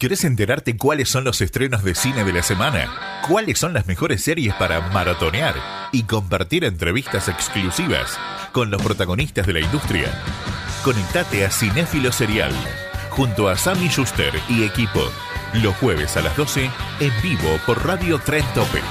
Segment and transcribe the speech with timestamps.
[0.00, 3.20] ¿Querés enterarte cuáles son los estrenos de cine de la semana?
[3.26, 5.56] ¿Cuáles son las mejores series para maratonear?
[5.90, 8.16] Y compartir entrevistas exclusivas
[8.52, 10.06] con los protagonistas de la industria.
[10.84, 12.52] Conectate a Cinéfilo Serial
[13.10, 15.00] junto a Sammy Schuster y equipo.
[15.54, 16.70] Los jueves a las 12
[17.00, 18.84] en vivo por Radio Tren Topic.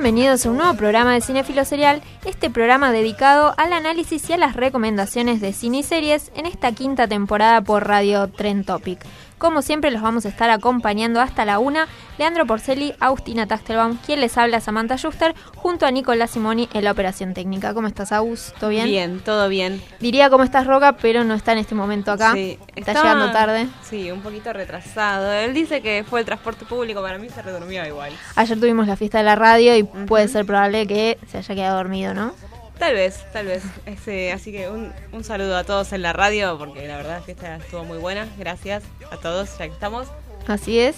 [0.00, 4.36] Bienvenidos a un nuevo programa de Cinefilo Serial, este programa dedicado al análisis y a
[4.36, 9.00] las recomendaciones de cine y series en esta quinta temporada por Radio Trend Topic.
[9.38, 11.86] Como siempre los vamos a estar acompañando hasta la una,
[12.18, 16.90] Leandro Porceli, Agustina Tastelbaum, quien les habla Samantha Schuster, junto a Nicolás Simoni en la
[16.90, 17.72] operación técnica.
[17.72, 18.52] ¿Cómo estás, Agus?
[18.58, 18.86] ¿Todo bien?
[18.86, 19.80] Bien, todo bien.
[20.00, 22.32] Diría cómo estás, Roca, pero no está en este momento acá.
[22.32, 23.68] Sí, está llegando tarde.
[23.82, 25.32] Sí, un poquito retrasado.
[25.32, 28.12] Él dice que fue el transporte público, para mí se redurmió igual.
[28.34, 31.76] Ayer tuvimos la fiesta de la radio y puede ser probable que se haya quedado
[31.76, 32.32] dormido, ¿no?
[32.78, 33.62] Tal vez, tal vez.
[33.86, 37.22] Este, así que un, un saludo a todos en la radio, porque la verdad la
[37.22, 38.26] fiesta estuvo muy buena.
[38.38, 40.06] Gracias a todos, ya que estamos.
[40.46, 40.96] Así es.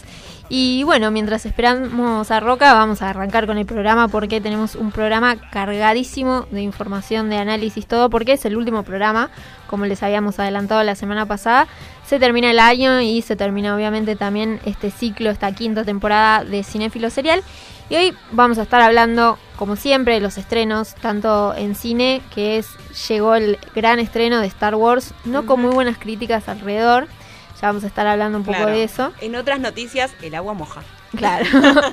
[0.48, 4.92] Y bueno, mientras esperamos a Roca, vamos a arrancar con el programa porque tenemos un
[4.92, 9.30] programa cargadísimo de información, de análisis, todo, porque es el último programa,
[9.68, 11.66] como les habíamos adelantado la semana pasada.
[12.04, 16.62] Se termina el año y se termina obviamente también este ciclo, esta quinta temporada de
[16.62, 17.42] Cinéfilo Serial.
[17.90, 22.56] Y hoy vamos a estar hablando, como siempre, de los estrenos, tanto en cine, que
[22.58, 22.68] es
[23.08, 27.08] llegó el gran estreno de Star Wars, no con muy buenas críticas alrededor.
[27.60, 28.72] Ya vamos a estar hablando un poco Claro.
[28.72, 29.12] de eso.
[29.20, 30.82] En otras noticias, el agua moja.
[31.16, 31.46] Claro.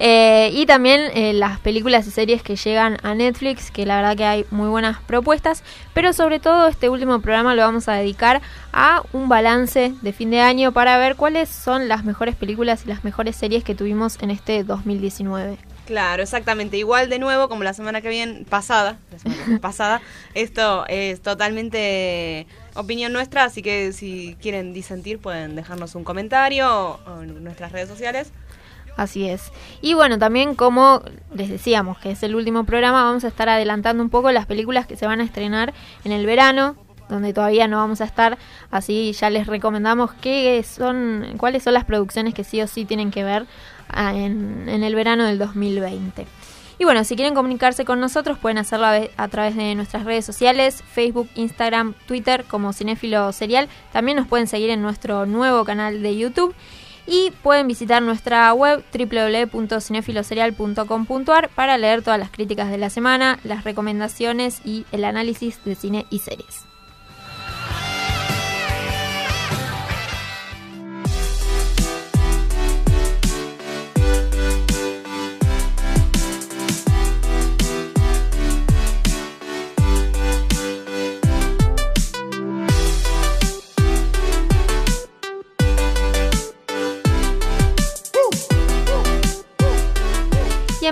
[0.00, 4.16] Eh, y también eh, las películas y series que llegan a Netflix, que la verdad
[4.16, 5.62] que hay muy buenas propuestas,
[5.94, 8.42] pero sobre todo este último programa lo vamos a dedicar
[8.72, 12.88] a un balance de fin de año para ver cuáles son las mejores películas y
[12.88, 15.58] las mejores series que tuvimos en este 2019.
[15.86, 16.76] Claro, exactamente.
[16.76, 20.02] Igual de nuevo, como la semana que viene, pasada, la semana pasada,
[20.34, 27.22] esto es totalmente opinión nuestra, así que si quieren disentir pueden dejarnos un comentario o-
[27.22, 28.32] en nuestras redes sociales.
[28.96, 29.50] Así es.
[29.80, 31.02] Y bueno, también como
[31.34, 34.86] les decíamos que es el último programa, vamos a estar adelantando un poco las películas
[34.86, 35.74] que se van a estrenar
[36.04, 36.76] en el verano,
[37.08, 38.38] donde todavía no vamos a estar,
[38.70, 43.10] así ya les recomendamos qué son, cuáles son las producciones que sí o sí tienen
[43.10, 43.46] que ver
[43.88, 46.26] ah, en, en el verano del 2020.
[46.78, 48.86] Y bueno, si quieren comunicarse con nosotros pueden hacerlo
[49.16, 53.68] a, través de nuestras redes sociales, Facebook, Instagram, Twitter como Cinéfilo Serial.
[53.92, 56.54] También nos pueden seguir en nuestro nuevo canal de YouTube.
[57.06, 63.64] Y pueden visitar nuestra web www.cinefiloserial.com.ar para leer todas las críticas de la semana, las
[63.64, 66.73] recomendaciones y el análisis de cine y series.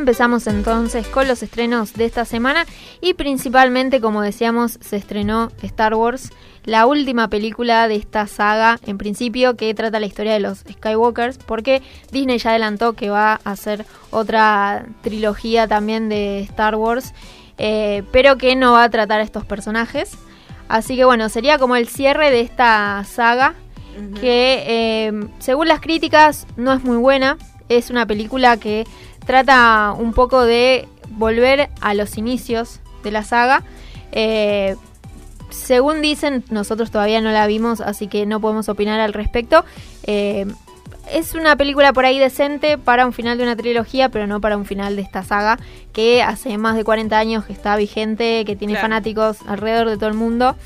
[0.02, 2.66] Empezamos entonces con los estrenos de esta semana
[3.00, 6.32] y principalmente, como decíamos, se estrenó Star Wars,
[6.64, 11.38] la última película de esta saga, en principio, que trata la historia de los Skywalkers,
[11.38, 17.14] porque Disney ya adelantó que va a hacer otra trilogía también de Star Wars,
[17.56, 20.18] eh, pero que no va a tratar a estos personajes.
[20.68, 23.54] Así que bueno, sería como el cierre de esta saga,
[24.20, 27.38] que eh, según las críticas no es muy buena.
[27.68, 28.84] Es una película que
[29.26, 33.62] trata un poco de volver a los inicios de la saga.
[34.12, 34.76] Eh,
[35.50, 39.64] según dicen, nosotros todavía no la vimos, así que no podemos opinar al respecto.
[40.04, 40.46] Eh,
[41.10, 44.56] es una película por ahí decente para un final de una trilogía, pero no para
[44.56, 45.58] un final de esta saga,
[45.92, 48.84] que hace más de 40 años que está vigente, que tiene Claro.
[48.84, 50.56] fanáticos alrededor de todo el mundo.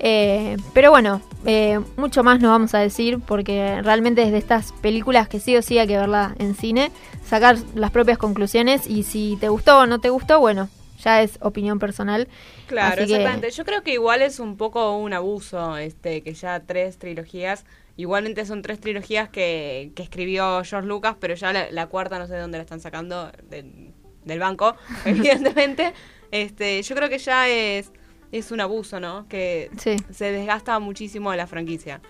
[0.00, 4.72] Eh, pero bueno, eh, mucho más no vamos a decir porque realmente es de estas
[4.72, 6.90] películas que sí o sí hay que verla en cine,
[7.24, 10.68] sacar las propias conclusiones y si te gustó o no te gustó, bueno,
[11.02, 12.28] ya es opinión personal.
[12.66, 13.50] Claro, Así que- exactamente.
[13.50, 17.64] Yo creo que igual es un poco un abuso, este, que ya tres trilogías,
[17.96, 22.26] igualmente son tres trilogías que, que escribió George Lucas, pero ya la, la cuarta no
[22.26, 23.92] sé de dónde la están sacando, de
[24.24, 24.74] del banco,
[25.04, 25.92] evidentemente,
[26.30, 27.92] este, yo creo que ya es,
[28.32, 29.26] es un abuso, ¿no?
[29.28, 29.96] Que Sí.
[30.12, 32.00] se desgasta muchísimo la franquicia.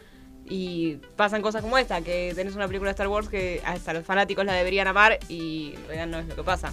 [0.46, 4.04] Y pasan cosas como esta, que tenés una película de Star Wars que hasta los
[4.04, 6.72] fanáticos la deberían amar y en realidad no es lo que pasa.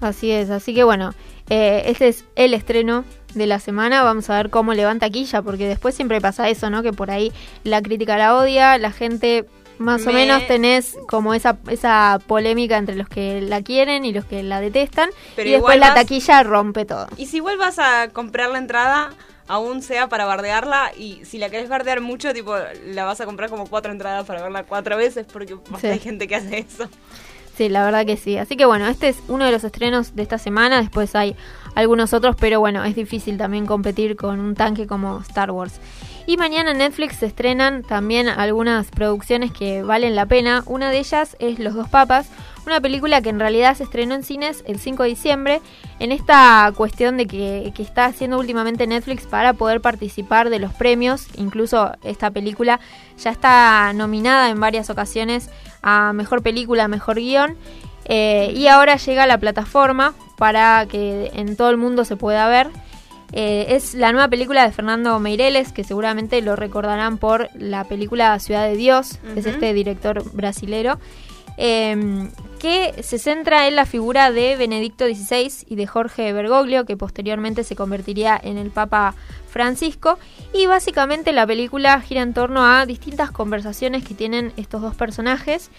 [0.00, 1.12] Así es, así que bueno,
[1.50, 3.04] eh, este es el estreno
[3.34, 6.82] de la semana, vamos a ver cómo levanta taquilla, porque después siempre pasa eso, ¿no?
[6.82, 7.32] Que por ahí
[7.64, 9.44] la crítica la odia, la gente
[9.80, 14.12] más o Me- menos tenés como esa, esa polémica entre los que la quieren y
[14.12, 17.08] los que la detestan, Pero y después igual la vas- taquilla rompe todo.
[17.16, 19.10] Y si vuelvas a comprar la entrada,
[19.48, 22.54] aún sea para bardearla, y si la querés bardear mucho, tipo,
[22.86, 25.86] la vas a comprar como cuatro entradas para verla cuatro veces, porque Sí.
[25.88, 26.88] hay gente que hace eso.
[27.56, 28.38] Sí, la verdad que sí.
[28.38, 30.80] Así que bueno, este es uno de los estrenos de esta semana.
[30.80, 31.36] Después hay
[31.74, 35.80] algunos otros, pero bueno, es difícil también competir con un tanque como Star Wars.
[36.30, 40.62] Y mañana en Netflix se estrenan también algunas producciones que valen la pena.
[40.66, 42.30] Una de ellas es Los dos papas,
[42.66, 45.60] una película que en realidad se estrenó en cines el 5 de diciembre.
[45.98, 51.26] En esta cuestión de que, está haciendo últimamente Netflix para poder participar de los premios.
[51.36, 52.78] Incluso esta película
[53.18, 55.50] ya está nominada en varias ocasiones
[55.82, 57.56] a mejor película, mejor guion.
[58.04, 62.46] eh, y ahora llega a la plataforma para que en todo el mundo se pueda
[62.46, 62.68] ver.
[63.32, 68.38] Eh, es la nueva película de Fernando Meireles, que seguramente lo recordarán por la película
[68.38, 70.98] Ciudad de Dios, que es este director brasilero,
[71.56, 72.28] eh,
[72.60, 77.64] que se centra en la figura de Benedicto XVI y de Jorge Bergoglio, que posteriormente
[77.64, 79.14] se convertiría en el Papa
[79.48, 80.18] Francisco.
[80.52, 85.70] Y básicamente la película gira en torno a distintas conversaciones que tienen estos dos personajes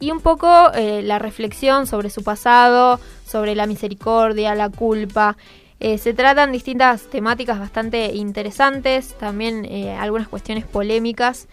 [0.00, 5.36] y un poco eh, la reflexión sobre su pasado, sobre la misericordia, la culpa.
[5.80, 11.48] Eh, se tratan distintas temáticas bastante interesantes, también eh, algunas cuestiones polémicas,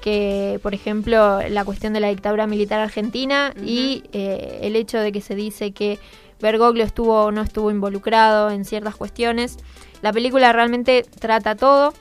[0.00, 5.10] que por ejemplo la cuestión de la dictadura militar argentina y eh, el hecho de
[5.10, 5.98] que se dice que
[6.40, 9.56] Bergoglio estuvo o no estuvo involucrado en ciertas cuestiones.
[10.02, 11.94] La película realmente trata todo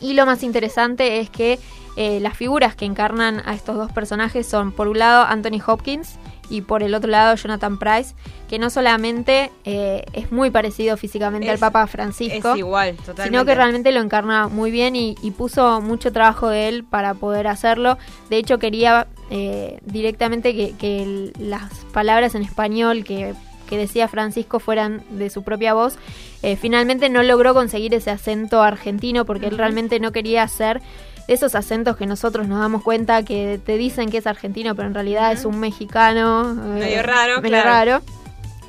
[0.00, 1.58] y lo más interesante es que
[1.96, 6.18] las figuras que encarnan a estos dos personajes son, por un lado, Anthony Hopkins
[6.50, 8.14] y por el otro lado, Jonathan Price,
[8.48, 13.24] que no solamente eh, es muy parecido físicamente al Papa Francisco, Es igual, totalmente.
[13.24, 17.14] sino que realmente lo encarna muy bien y, y puso mucho trabajo de él para
[17.14, 17.98] poder hacerlo.
[18.30, 23.34] De hecho, quería eh, directamente que, que el- las palabras en español que,
[23.68, 25.96] que decía Francisco fueran de su propia voz.
[26.42, 30.80] Eh, finalmente no logró conseguir ese acento argentino porque él realmente no quería hacer
[31.28, 34.94] esos acentos que nosotros nos damos cuenta que te dicen que es argentino, pero en
[34.94, 36.52] realidad es un mexicano.
[36.52, 37.68] eh, Medio raro, medio claro.
[37.96, 38.02] raro.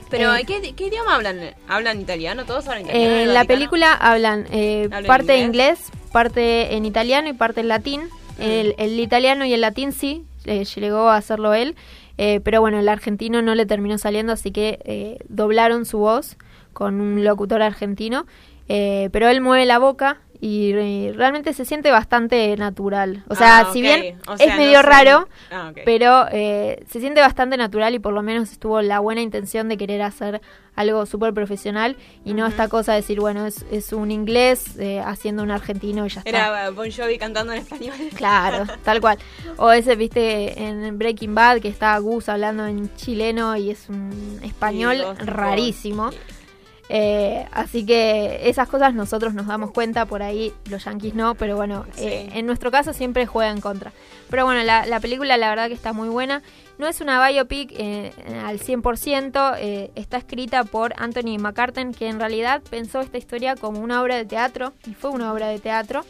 [0.10, 1.38] Pero, Eh, ¿qué, qué idioma hablan?
[1.68, 2.46] ¿Hablan italiano?
[2.46, 3.10] ¿Todos hablan italiano?
[3.16, 3.48] Eh, en la Vaticano?
[3.60, 5.80] película hablan eh, ¿Hablan parte en inglés?
[5.80, 8.02] inglés, parte en italiano y parte en latín.
[8.40, 11.76] El, el italiano y el latín sí, eh, llegó a hacerlo él,
[12.20, 16.38] eh, pero bueno, el argentino no le terminó saliendo, así que eh, doblaron su voz
[16.72, 18.28] con un locutor argentino,
[18.70, 23.24] eh, pero él mueve la boca y realmente se siente bastante natural.
[23.28, 26.84] O sea, Ah, si bien O sea, es no medio sé- raro, Ah, pero eh,
[26.90, 30.42] se siente bastante natural y por lo menos estuvo la buena intención de querer hacer
[30.76, 35.00] algo súper profesional y no esta cosa de decir, bueno, es, es un inglés eh,
[35.04, 36.30] haciendo un argentino y ya está.
[36.30, 37.96] Era Bon Jovi cantando en español.
[38.16, 39.18] Claro, tal cual.
[39.58, 44.40] O ese, viste, en Breaking Bad que está Gus hablando en chileno y es un
[44.44, 46.12] español Sí, rarísimo.
[46.90, 51.56] Eh, así que esas cosas nosotros nos damos cuenta, por ahí los yankees no, pero
[51.58, 52.06] bueno, Sí.
[52.06, 53.92] eh, en nuestro caso siempre juega en contra.
[54.30, 56.42] Pero bueno, la, la película la verdad que está muy buena.
[56.78, 58.12] No es una biopic eh,
[58.46, 63.80] al 100%, eh, está escrita por Anthony McCartan, que en realidad pensó esta historia como
[63.80, 66.06] una obra de teatro, y fue una obra de teatro.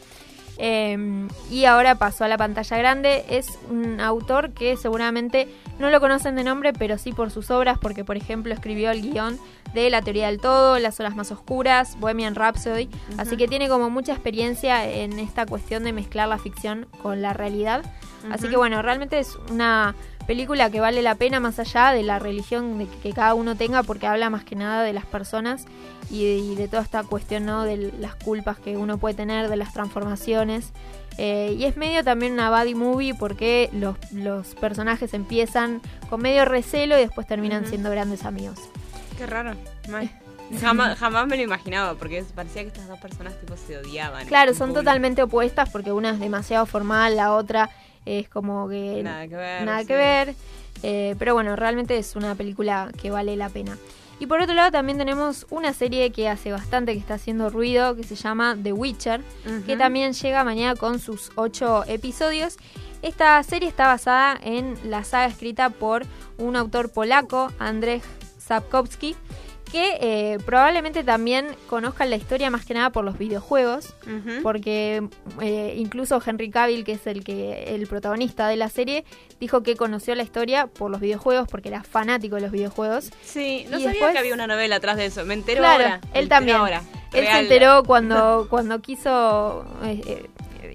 [0.58, 3.24] Eh, y ahora pasó a la pantalla grande.
[3.28, 5.48] Es un autor que seguramente
[5.78, 9.02] no lo conocen de nombre, pero sí por sus obras, porque por ejemplo escribió el
[9.02, 9.38] guion
[9.72, 12.88] de La teoría del todo, Las horas más oscuras, Bohemian Rhapsody.
[13.16, 17.32] Así que tiene como mucha experiencia en esta cuestión de mezclar la ficción con la
[17.32, 17.84] realidad.
[18.30, 19.94] Así que bueno, realmente es una
[20.28, 23.82] película que vale la pena más allá de la religión de que, cada uno tenga,
[23.82, 25.64] porque habla más que nada de las personas
[26.10, 27.64] y de, y de toda esta cuestión ¿no?
[27.64, 30.74] de las culpas que uno puede tener, de las transformaciones.
[31.16, 35.80] Eh, y es medio también una buddy movie porque los, los personajes empiezan
[36.10, 38.58] con medio recelo y después terminan siendo grandes amigos.
[39.16, 39.54] Qué raro.
[39.88, 40.10] Mal.
[40.60, 44.26] Jamás, jamás me lo imaginaba, porque parecía que estas dos personas tipo se odiaban.
[44.26, 44.80] Claro, son público.
[44.80, 47.68] totalmente opuestas porque una es demasiado formal, la otra
[48.08, 49.64] es como que Nada que ver.
[49.64, 49.86] nada sí.
[49.86, 50.34] que ver.
[50.82, 53.76] Eh, pero bueno, realmente es una película que vale la pena.
[54.20, 57.94] Y por otro lado también tenemos una serie que hace bastante que está haciendo ruido,
[57.94, 59.20] que se llama The Witcher,
[59.64, 62.56] que también llega mañana con sus ocho episodios.
[63.02, 66.04] Esta serie está basada en la saga escrita por
[66.36, 68.02] un autor polaco, Andrzej
[68.38, 69.14] Sapkowski,
[69.68, 73.94] que eh, probablemente también conozcan la historia más que nada por los videojuegos,
[74.42, 75.02] porque
[75.40, 79.04] eh, incluso Henry Cavill, que es el que el protagonista de la serie,
[79.40, 83.10] dijo que conoció la historia por los videojuegos, porque era fanático de los videojuegos.
[83.22, 85.24] Sí, no Y sabía después- que había una novela atrás de eso.
[85.24, 86.00] Me entero Claro, ahora.
[86.14, 86.56] él también.
[86.56, 86.82] Ahora.
[87.12, 90.28] Él se enteró cuando, cuando quiso, eh,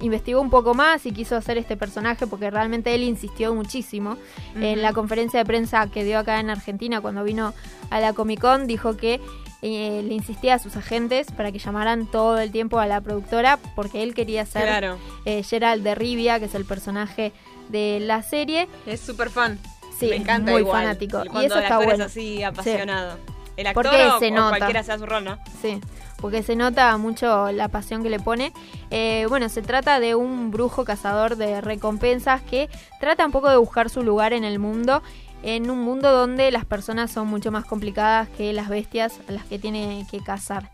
[0.04, 4.18] investigó un poco más y quiso hacer este personaje porque realmente él insistió muchísimo.
[4.56, 7.54] En la conferencia de prensa que dio acá en Argentina cuando vino
[7.90, 9.20] a la Comic Con dijo que
[9.62, 13.58] eh, le insistía a sus agentes para que llamaran todo el tiempo a la productora
[13.76, 14.98] porque él quería ser Claro.
[15.26, 17.32] eh, Gerald de Rivia, que es el personaje
[17.70, 18.68] de la serie.
[18.86, 19.58] Es súper fan.
[19.98, 20.82] Sí, Me encanta muy igual.
[20.84, 21.20] fanático.
[21.24, 21.94] Cuando Y eso el está bueno.
[21.94, 23.18] es así, apasionado.
[23.58, 24.58] El actor Porque o, se o nota.
[24.58, 25.38] cualquiera sea su rol, ¿no?
[25.62, 25.80] Sí,
[26.18, 28.54] porque se nota mucho la pasión que le pone.
[28.92, 32.70] Eh, bueno, se trata de un brujo cazador de recompensas que
[33.00, 35.04] trata un poco de buscar su lugar en el mundo,
[35.44, 39.44] en un mundo donde las personas son mucho más complicadas que las bestias a las
[39.46, 40.72] que tiene que cazar.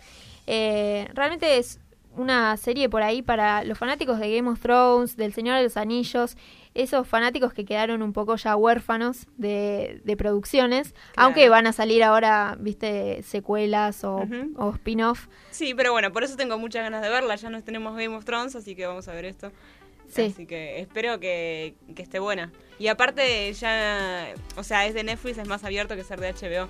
[0.48, 1.79] Eh, realmente es
[2.15, 5.77] una serie por ahí para los fanáticos de Game of Thrones, del Señor de los
[5.77, 6.38] Anillos,
[6.75, 11.27] esos fanáticos que quedaron un poco ya huérfanos de, de producciones, Claro.
[11.27, 14.53] aunque van a salir ahora, viste, secuelas o, Ujú.
[14.57, 15.27] o spin-off.
[15.51, 17.35] Sí, pero bueno, por eso tengo muchas ganas de verla.
[17.35, 19.51] Ya no tenemos Game of Thrones, así que vamos a ver esto.
[20.07, 20.31] Sí.
[20.33, 22.51] Así que espero que, que esté buena.
[22.79, 24.33] Y aparte, ya.
[24.55, 26.67] O sea, es de Netflix, es más abierto que ser de HBO.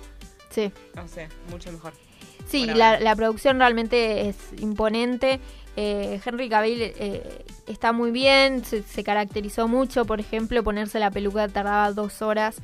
[0.50, 1.92] Sí, O sea, mucho mejor.
[2.46, 5.40] sí la, la producción realmente es imponente.
[5.76, 11.10] Eh, Henry Cavill eh, está muy bien, se, se caracterizó mucho, por ejemplo, ponerse la
[11.10, 12.56] peluca tardaba dos horas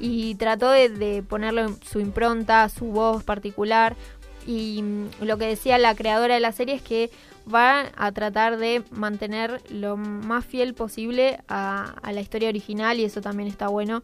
[0.00, 3.96] y trató de, de ponerle su impronta, su voz particular.
[4.46, 7.10] Y mm, lo que decía la creadora de la serie es que
[7.52, 13.04] va a tratar de mantener lo más fiel posible a, a la historia original y
[13.04, 14.02] eso también está bueno.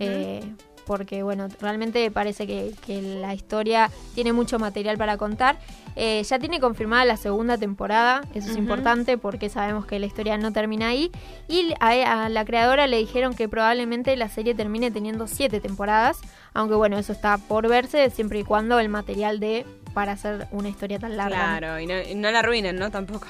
[0.00, 0.42] eh,
[0.88, 5.58] porque bueno, realmente parece que, que la historia tiene mucho material para contar.
[5.96, 10.38] Eh, ya tiene confirmada la segunda temporada, eso es importante porque sabemos que la historia
[10.38, 11.10] no termina ahí.
[11.46, 16.18] Y a, a la creadora le dijeron que probablemente la serie termine teniendo siete temporadas,
[16.54, 20.70] aunque bueno, eso está por verse siempre y cuando el material dé para hacer una
[20.70, 21.58] historia tan larga.
[21.58, 22.90] Claro, y no, y no la arruinen, ¿no?
[22.90, 23.26] Tampoco.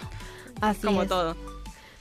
[0.61, 1.09] Así Como es.
[1.09, 1.35] todo.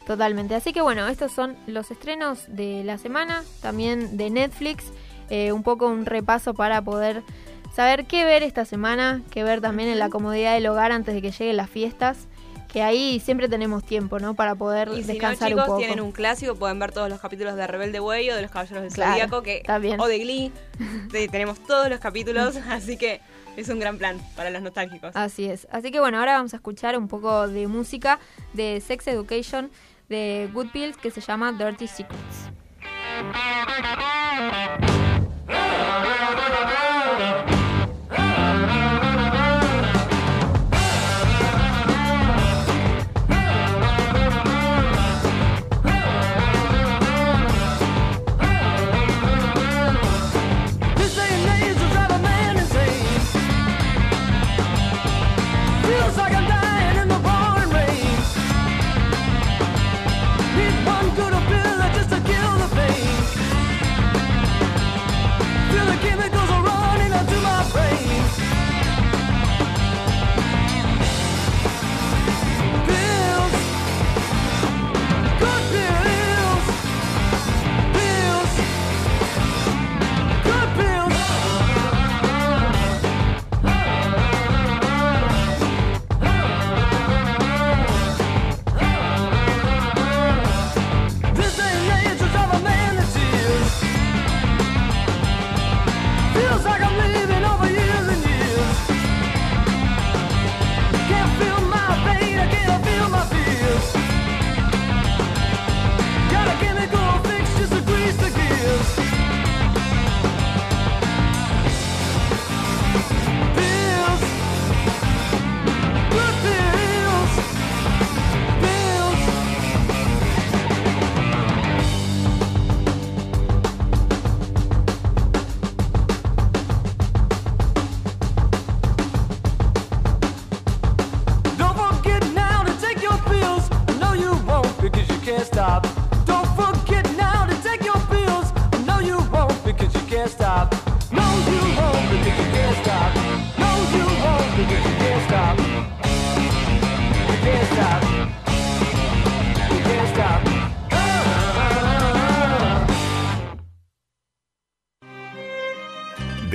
[0.05, 0.55] Totalmente.
[0.55, 4.85] Así que bueno, estos son los estrenos de la semana, también de Netflix.
[5.29, 7.23] Eh, un poco un repaso para poder
[7.75, 11.21] saber qué ver esta semana, qué ver también en la comodidad del hogar antes de
[11.21, 12.27] que lleguen las fiestas.
[12.67, 14.33] Que ahí siempre tenemos tiempo, ¿no?
[14.33, 15.77] Para poder Y si no, descansar chicos, un poco.
[15.79, 18.83] tienen un clásico, pueden ver todos los capítulos de Rebelde Way o de los Caballeros
[18.83, 19.99] del Claro, Zodíaco, que bien.
[20.01, 20.51] o de Glee.
[21.11, 23.21] De- tenemos todos los capítulos, así que
[23.55, 25.11] es un gran plan para los nostálgicos.
[25.15, 25.65] Así es.
[25.71, 28.19] Así que bueno, ahora vamos a escuchar un poco de música
[28.53, 29.71] de Sex Education
[30.09, 32.51] de Good Pills que se llama Dirty Secrets.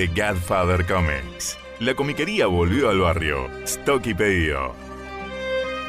[0.06, 1.59] Godfather Comics.
[1.80, 3.49] La comiquería volvió al barrio.
[3.64, 4.75] Stock y pedido.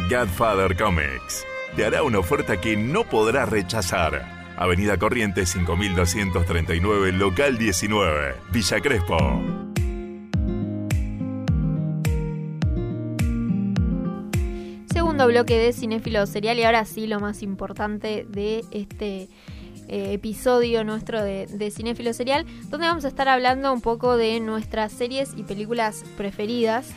[0.10, 4.53] Godfather Comics te hará una oferta que no podrás rechazar.
[4.58, 9.17] Avenida Corrientes 5239, local 19, Villa Crespo.
[14.91, 19.29] Segundo bloque de Cinéfilo Serial y ahora sí lo más importante de este
[19.88, 24.40] eh, episodio nuestro de, de Cinéfilo Serial, donde vamos a estar hablando un poco de
[24.40, 26.88] nuestras series y películas preferidas.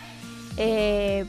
[0.56, 1.24] Eh,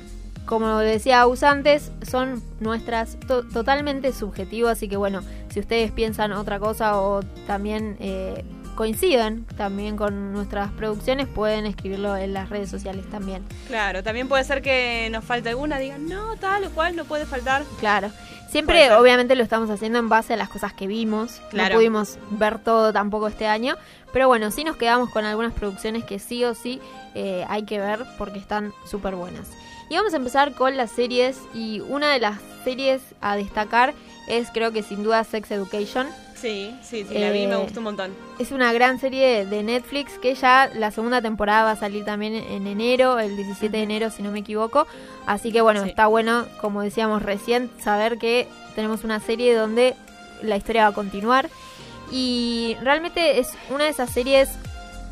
[0.46, 6.32] como decía Aus antes, son nuestras to- totalmente subjetivas, así que bueno, si ustedes piensan
[6.32, 8.46] otra cosa o también eh,
[8.78, 13.44] coinciden también con nuestras producciones, pueden escribirlo en las redes sociales también.
[13.68, 17.26] Claro, también puede ser que nos falte alguna, digan, no, tal o cual, no puede
[17.26, 17.64] faltar.
[17.80, 18.10] Claro.
[18.50, 21.42] Siempre, obviamente, lo estamos haciendo en base a las cosas que vimos.
[21.50, 21.74] Claro.
[21.74, 23.76] No pudimos ver todo tampoco este año.
[24.14, 26.80] Pero bueno, sí nos quedamos con algunas producciones que sí o sí
[27.14, 29.50] eh, hay que ver porque están súper buenas.
[29.90, 31.40] Y vamos a empezar con las series.
[31.54, 33.94] Y una de las series a destacar
[34.30, 36.08] es, creo que sin duda, Sex Education.
[36.40, 38.14] Sí, sí, sí, la vi, me Eh, gustó un montón.
[38.38, 42.36] Es una gran serie de Netflix que ya la segunda temporada va a salir también
[42.36, 44.86] en enero, el 17 de enero si no me equivoco.
[45.26, 45.90] Así que bueno, Sí.
[45.90, 49.96] está bueno, como decíamos recién, saber que tenemos una serie donde
[50.44, 51.50] la historia va a continuar.
[52.12, 54.50] Y realmente es una de esas series,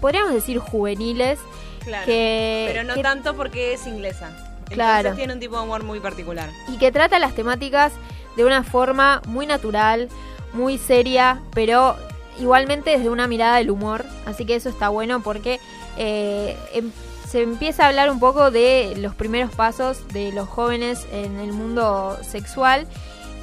[0.01, 1.39] podríamos decir juveniles,
[1.83, 2.05] Claro.
[2.05, 4.27] que, Pero no que- tanto porque es inglesa.
[4.29, 5.13] Entonces Claro.
[5.15, 6.49] tiene un tipo de humor muy particular.
[6.67, 7.93] y que trata las temáticas
[8.35, 10.09] de una forma muy natural,
[10.55, 11.95] muy seria, pero
[12.39, 14.05] igualmente desde una mirada del humor.
[14.25, 15.59] Así que eso está bueno porque
[15.97, 16.91] eh, em-
[17.27, 21.53] se empieza a hablar un poco de los primeros pasos de los jóvenes en el
[21.53, 22.87] mundo sexual.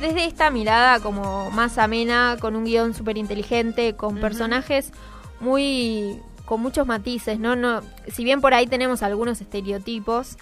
[0.01, 4.93] Desde esta mirada como más amena, con un guion súper inteligente, con personajes
[5.41, 7.55] muy con muchos matices, ¿no?
[7.57, 10.37] no Si bien por ahí tenemos algunos estereotipos,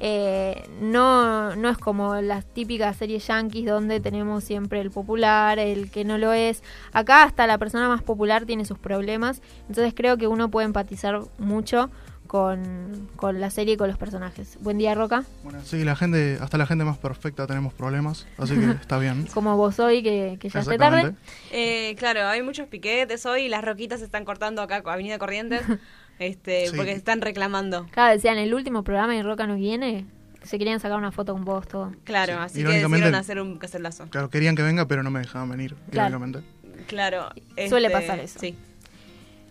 [0.00, 5.90] eh, no, no es como las típicas series yankees donde tenemos siempre el popular, el
[5.90, 6.62] que no lo es.
[6.92, 11.20] Acá hasta la persona más popular tiene sus problemas, entonces creo que uno puede empatizar
[11.38, 11.90] mucho
[12.26, 14.58] con, con la serie y con los personajes.
[14.60, 15.24] Buen día, Roca.
[15.42, 19.26] Bueno, sí, la gente, hasta la gente más perfecta tenemos problemas, así que está bien.
[19.32, 21.14] Como vos hoy, que, que ya esté tarde.
[21.52, 25.62] Eh, claro, hay muchos piquetes hoy y las roquitas se están cortando acá, Avenida Corrientes,
[26.18, 26.76] este, Sí.
[26.76, 27.86] porque se están reclamando.
[27.90, 30.06] Claro, decían, el último programa y Roca no viene,
[30.42, 31.92] se querían sacar una foto con vos, todo.
[32.04, 34.06] Claro, Sí, así que decidieron hacer un cacerolazo.
[34.10, 36.10] Claro, querían que venga, pero no me dejaban venir, Claro.
[36.16, 36.48] irónicamente.
[36.86, 37.28] Claro.
[37.68, 38.38] Suele este, pasar eso.
[38.38, 38.54] Sí.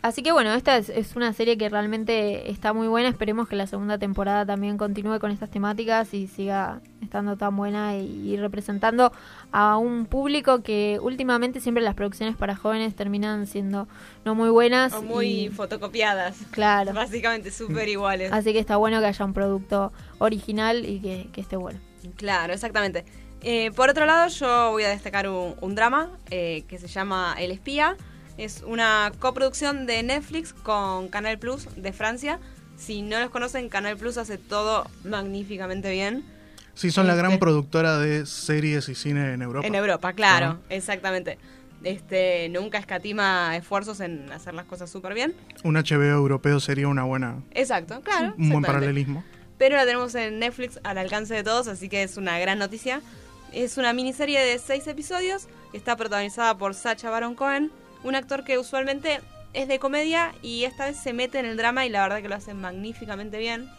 [0.03, 3.07] Así que bueno, esta es, es una serie que realmente está muy buena.
[3.07, 7.95] Esperemos que la segunda temporada también continúe con estas temáticas y siga estando tan buena
[7.95, 9.13] y, y representando
[9.53, 13.87] a un público que últimamente siempre las producciones para jóvenes terminan siendo
[14.25, 14.91] no muy buenas.
[14.93, 16.35] O muy y- fotocopiadas.
[16.51, 16.91] claro.
[16.93, 18.29] Básicamente súper iguales.
[18.33, 21.79] Así que está bueno que haya un producto original y que, que esté bueno.
[22.17, 23.05] Claro, exactamente.
[23.41, 27.35] Eh, por otro lado, yo voy a destacar un, un drama eh, que se llama
[27.39, 27.95] El Espía.
[28.38, 32.39] Es una coproducción de Netflix con Canal Plus de Francia.
[32.78, 36.26] Si no los conocen, Canal Plus hace todo magníficamente bien.
[36.74, 39.67] Sí, son la gran Este- productora de series y cine en Europa.
[39.67, 41.38] En Europa, claro, exactamente.
[41.84, 45.36] Este, nunca escatima esfuerzos en hacer las cosas súper bien.
[45.63, 48.34] Un HBO europeo sería una buena, Exacto, claro.
[48.38, 49.24] un buen paralelismo.
[49.60, 53.02] pero la tenemos en Netflix al alcance de todos, así que es una gran noticia.
[53.52, 57.72] Es una miniserie de seis episodios, está protagonizada por Sacha Baron Cohen,
[58.03, 59.19] un actor que usualmente
[59.53, 62.29] es de comedia y esta vez se mete en el drama y la verdad que
[62.29, 63.69] lo hace magníficamente bien.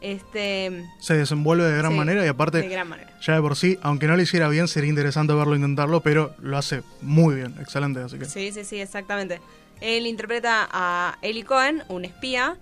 [0.00, 3.10] Este, Se desenvuelve de gran Sí, manera y aparte, de gran manera.
[3.20, 6.58] ya de por sí, aunque no lo hiciera bien, sería interesante verlo intentarlo, pero lo
[6.58, 8.24] hace muy bien, excelente, así que...
[8.24, 9.40] Sí, sí, sí, exactamente.
[9.80, 12.56] Él interpreta a Eli Cohen, un espía.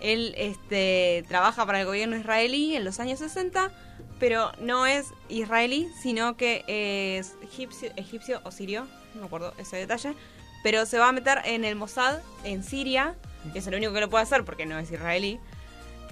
[0.00, 3.70] Él este, trabaja para el gobierno israelí en los años 60,
[4.18, 10.14] pero no es israelí, sino que es egipcio, egipcio o sirio, no acuerdo ese detalle.
[10.62, 13.16] Pero se va a meter en el Mossad, en Siria,
[13.52, 15.40] que es el único que lo puede hacer porque no es israelí.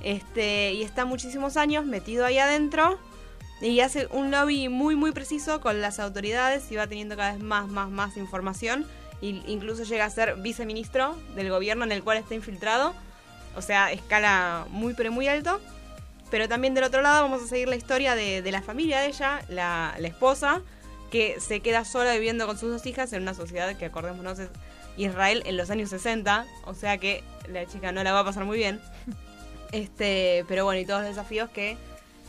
[0.02, 2.98] Este, y está muchísimos años metido ahí adentro
[3.60, 7.42] y hace un lobby muy muy preciso con las autoridades y va teniendo cada vez
[7.42, 8.86] más más más información
[9.20, 12.94] y incluso llega a ser viceministro del gobierno en el cual está infiltrado
[13.56, 15.60] o sea escala muy pero muy alto
[16.30, 19.42] pero también del otro lado vamos a seguir la historia de, la familia de ella
[19.50, 20.62] la, la esposa
[21.10, 24.48] que se queda sola viviendo con sus dos hijas en una sociedad que acordémonos es
[24.96, 28.44] Israel en los años 60 o sea que la chica no la va a pasar
[28.44, 28.80] muy bien
[29.72, 31.76] este, pero bueno, y todos los desafíos que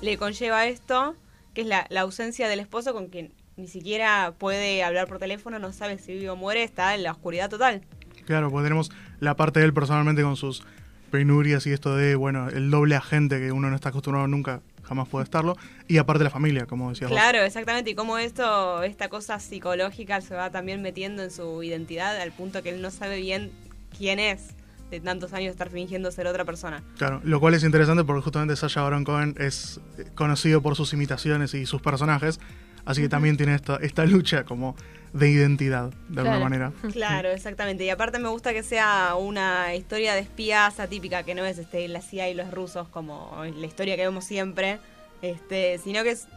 [0.01, 1.15] le conlleva esto,
[1.53, 5.59] que es la, la ausencia del esposo con quien ni siquiera puede hablar por teléfono,
[5.59, 7.81] no sabe si vive o muere, está en la oscuridad total.
[8.25, 10.63] Claro, pues tenemos la parte de él personalmente con sus
[11.11, 15.07] penurias y esto de, bueno, el doble agente que uno no está acostumbrado nunca, jamás
[15.07, 15.55] puede estarlo.
[15.87, 17.17] Y aparte la familia, como decías vos.
[17.17, 17.91] Claro, exactamente.
[17.91, 22.61] Y cómo esto, esta cosa psicológica se va también metiendo en su identidad al punto
[22.61, 23.51] que él no sabe bien
[23.97, 24.49] quién es
[24.89, 26.83] de tantos años estar fingiendo ser otra persona.
[26.97, 29.79] Claro, lo cual es interesante porque justamente Sasha Baron Cohen es
[30.13, 32.41] conocido por sus imitaciones y sus personajes,
[32.83, 34.75] así que también tiene esta, esta lucha como
[35.13, 36.71] de identidad, de alguna manera.
[36.91, 37.83] Claro, exactamente.
[37.83, 41.87] Y aparte me gusta que sea una historia de espías atípica, que no es este
[41.87, 44.79] la CIA y los rusos como la historia que vemos siempre,
[45.21, 46.27] este, sino que es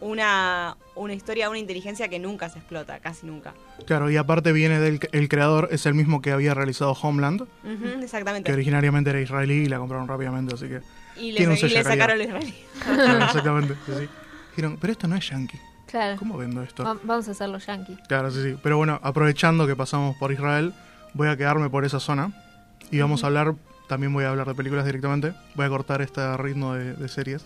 [0.00, 3.54] una, una historia, una inteligencia que nunca se explota, casi nunca.
[3.86, 7.46] Claro, y aparte viene del el creador, es el mismo que había realizado Homeland,
[8.02, 8.46] exactamente.
[8.46, 10.80] que originariamente era israelí y la compraron rápidamente, así que...
[11.16, 12.54] Y le, y sacaron lo israelí.
[12.84, 14.08] Claro, exactamente, sí, sí.
[14.50, 15.58] Dijeron, pero esto no es yankee,
[15.90, 16.16] Claro.
[16.18, 16.84] ¿cómo vendo esto?
[16.84, 17.96] Va- vamos a hacerlo yankee.
[18.08, 18.56] Claro, sí, sí.
[18.62, 20.72] Pero bueno, aprovechando que pasamos por Israel,
[21.14, 22.32] voy a quedarme por esa zona
[22.90, 23.54] y vamos a hablar,
[23.88, 27.44] también voy a hablar de películas directamente, voy a cortar este ritmo de, de series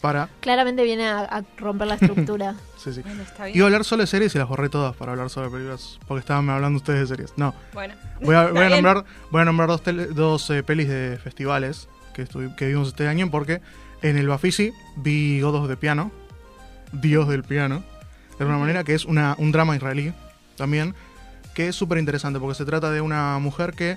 [0.00, 0.28] para...
[0.40, 2.54] Claramente viene a, a romper la estructura.
[2.76, 3.00] Sí, sí.
[3.02, 3.56] Bueno, está bien.
[3.56, 6.20] Iba a hablar solo de series y las borré todas para hablar sobre películas, porque
[6.20, 7.32] estaban hablando ustedes de series.
[7.36, 7.94] No, Bueno.
[8.20, 12.28] voy a, voy nombrar, voy a nombrar dos, tele- dos eh, pelis de festivales que,
[12.28, 13.60] estuvi- que vimos este año, porque
[14.02, 16.12] en el Bafisi vi Godos de Piano,
[16.92, 17.82] Dios del Piano,
[18.38, 20.12] de alguna manera, que es una, un drama israelí
[20.56, 20.94] también,
[21.54, 23.96] que es súper interesante, porque se trata de una mujer que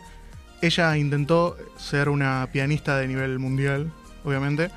[0.62, 3.92] ella intentó ser una pianista de nivel mundial,
[4.24, 4.72] obviamente,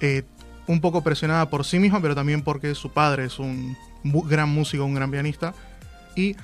[0.00, 0.22] eh,
[0.66, 4.84] un poco presionada por sí misma, pero también porque su padre es un gran músico,
[4.84, 5.54] un gran pianista,
[6.16, 6.36] y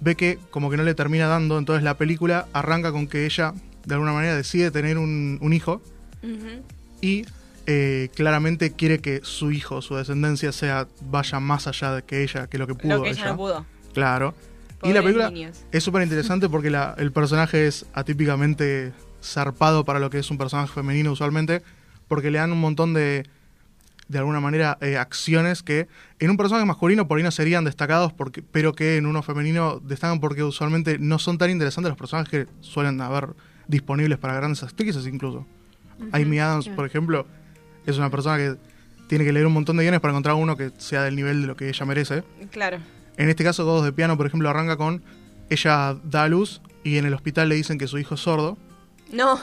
[0.00, 3.54] ve que como que no le termina dando, entonces la película arranca con que ella
[3.84, 5.80] de alguna manera decide tener un, un hijo
[7.00, 7.24] y
[7.66, 12.46] eh, claramente quiere que su hijo, su descendencia sea vaya más allá de que ella,
[12.48, 13.66] que lo que pudo Lo que ella no pudo.
[13.94, 14.34] Claro.
[14.82, 15.64] y la película niños.
[15.72, 18.92] es súper interesante porque la- el personaje es atípicamente
[19.22, 21.62] zarpado para lo que es un personaje femenino usualmente,
[22.08, 23.26] porque le dan un montón de,
[24.08, 25.86] de alguna manera, eh, acciones que
[26.18, 29.80] en un personaje masculino por ahí no serían destacados, porque, pero que en uno femenino
[29.80, 33.34] destacan porque usualmente no son tan interesantes los personajes que suelen haber
[33.68, 35.46] disponibles para grandes actrices incluso.
[36.12, 37.26] Amy Adams, por ejemplo,
[37.90, 38.56] es una persona que
[39.08, 41.46] tiene que leer un montón de guiones para encontrar uno que sea del nivel de
[41.48, 42.22] lo que ella merece.
[42.50, 42.78] Claro.
[43.16, 45.02] En este caso, Godos de Piano, por ejemplo, arranca con
[45.50, 48.56] ella da a luz y en el hospital le dicen que su hijo es sordo.
[49.12, 49.38] No.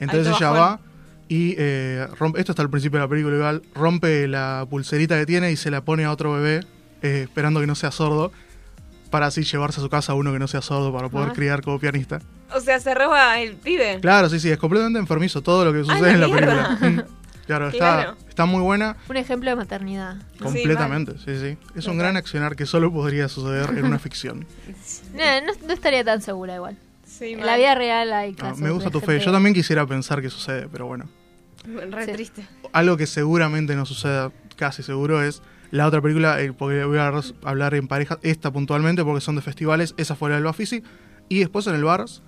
[0.00, 0.60] Entonces ella bajón.
[0.78, 0.80] va
[1.28, 5.26] y eh, rompe, esto está al principio de la película igual, rompe la pulserita que
[5.26, 6.60] tiene y se la pone a otro bebé,
[7.02, 8.32] eh, esperando que no sea sordo,
[9.10, 11.32] para así llevarse a su casa a uno que no sea sordo para poder Ah.
[11.34, 12.20] criar como pianista.
[12.54, 13.98] O sea, se roba el pibe.
[14.00, 16.34] Claro, sí, sí, es completamente enfermizo todo lo que sucede ¡Ay, en la la
[16.78, 17.06] película.
[17.48, 18.10] Claro, Claro.
[18.12, 18.96] Está, está muy buena.
[19.08, 20.16] Un ejemplo de maternidad.
[20.38, 21.56] Completamente, sí, sí.
[21.74, 24.46] Es un gran accionar que solo podría suceder en una ficción.
[25.14, 26.76] No, no, no estaría tan segura igual.
[27.04, 27.46] Sí, En mal.
[27.46, 29.18] la vida real hay Ah, casos me gusta tu fe.
[29.18, 31.08] Yo también quisiera pensar que sucede, pero bueno.
[31.64, 32.12] Re Sí.
[32.12, 32.46] triste.
[32.72, 37.10] Algo que seguramente no suceda, casi seguro, es la otra película, eh, porque voy a
[37.42, 40.82] hablar en pareja, esta puntualmente, porque son de festivales, esa fue la del Bafisi.
[41.30, 42.22] Y después en el Bars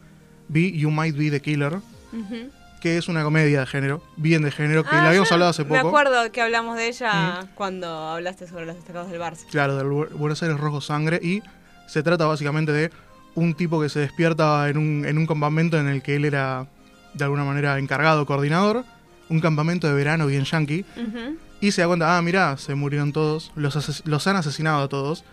[0.48, 1.74] vi You Might Be the Killer,
[2.12, 2.50] Ujú.
[2.80, 5.50] Que es una comedia de género, bien de género, que Ah, la habíamos yo hablado
[5.50, 5.88] hace Me poco.
[5.88, 9.44] acuerdo que hablamos de ella cuando hablaste sobre los destacados del Barça.
[9.50, 11.20] Claro, del Bu- Buenos Aires Rojo Sangre.
[11.22, 11.42] Y
[11.86, 12.90] se trata básicamente de
[13.34, 16.66] un tipo que se despierta en un, en un campamento en el que él era
[17.14, 18.84] de alguna manera encargado, coordinador.
[19.28, 20.84] Un campamento de verano bien yankee.
[21.60, 25.24] Y se da cuenta, ah, mirá, se murieron todos, los, los han asesinado a todos.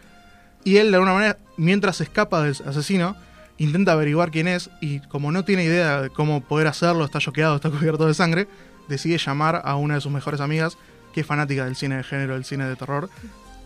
[0.66, 3.16] Y él, de alguna manera, mientras escapa del asesino,
[3.58, 7.56] intenta averiguar quién es y como no tiene idea de cómo poder hacerlo, está choqueado,
[7.56, 8.48] está cubierto de sangre,
[8.88, 10.78] decide llamar a una de sus mejores amigas,
[11.14, 13.10] que es fanática del cine de género, del cine de terror.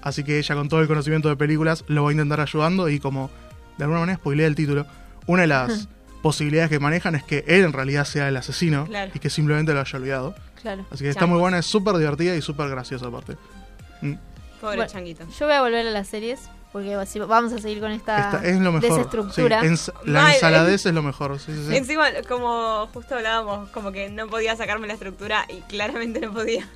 [0.02, 3.00] Así que ella, con todo el conocimiento de películas, lo va a intentar ayudando y
[3.00, 3.30] como,
[3.78, 4.86] de alguna manera, spoilea el título.
[5.28, 5.88] Una de las
[6.24, 9.12] posibilidades que manejan es que él en realidad sea el asesino Claro.
[9.14, 10.36] y que simplemente lo haya olvidado.
[10.62, 10.86] Claro.
[10.92, 13.34] Así que está muy buena, es súper divertida y súper graciosa aparte.
[14.02, 14.14] Mm.
[14.60, 15.26] Pobre Bueno, changuito.
[15.40, 16.96] Yo voy a volver a las series porque
[17.28, 18.90] vamos a seguir con esta Esta es lo mejor.
[18.90, 19.62] desestructura.
[19.62, 21.40] Sí, ens- la Mal, ensaladez es lo mejor.
[21.40, 21.76] Sí, sí, sí.
[21.76, 26.68] Encima, como justo hablábamos, como que no podía sacarme la estructura y claramente no podía.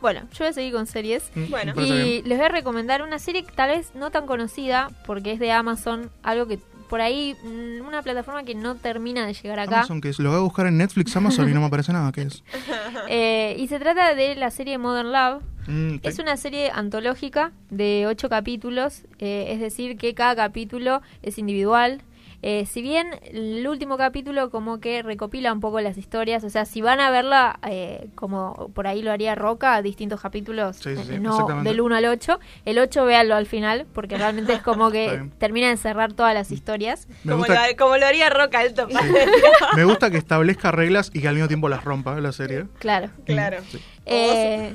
[0.00, 1.30] Bueno, yo voy a seguir con series.
[1.36, 1.72] Mm, Bueno.
[1.76, 2.28] Y bien.
[2.28, 5.52] les voy a recomendar una serie que tal vez no tan conocida, porque es de
[5.52, 6.58] Amazon, algo que
[6.92, 9.78] por ahí, mm, una plataforma que no termina de llegar acá.
[9.78, 12.12] Amazon, que es, lo voy a buscar en Netflix, Amazon y no me aparece nada.
[12.12, 12.44] ¿Qué es?
[13.08, 15.42] Eh, y se trata de la serie Modern Love.
[15.68, 21.38] Mm, Es una serie antológica de ocho capítulos, eh, es decir, que cada capítulo es
[21.38, 22.02] individual.
[22.44, 26.64] Eh, si bien el último capítulo como que recopila un poco las historias, o sea,
[26.64, 31.04] si van a verla eh, como por ahí lo haría Roca, distintos capítulos, Sí, sí,
[31.04, 34.62] sí, eh, no del 1 al 8, el 8 véanlo al final, porque realmente es
[34.62, 37.06] como que termina de cerrar todas las historias.
[37.22, 38.88] Me Como, gusta, lo, como lo haría Roca Alto.
[39.76, 42.66] me gusta que establezca reglas y que al mismo tiempo las rompa la serie.
[42.80, 43.10] Claro.
[43.24, 43.58] claro.
[44.04, 44.74] Eh,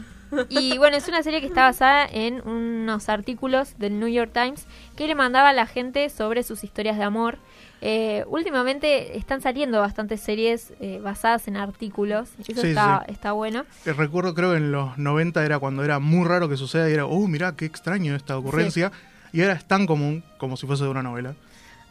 [0.50, 4.68] y bueno, es una serie que está basada en unos artículos del New York Times
[4.98, 7.38] que le mandaba a la gente sobre sus historias de amor.
[7.80, 12.30] Eh, últimamente están saliendo bastantes series eh, basadas en artículos.
[12.40, 13.14] Eso Sí, está, sí.
[13.14, 13.66] está bueno.
[13.86, 16.94] Eh, Recuerdo, creo que en los 90 era cuando era muy raro que suceda y
[16.94, 18.92] era, oh, mirá, qué extraño esta ocurrencia.
[19.32, 21.36] Y ahora es tan común como si fuese de una novela.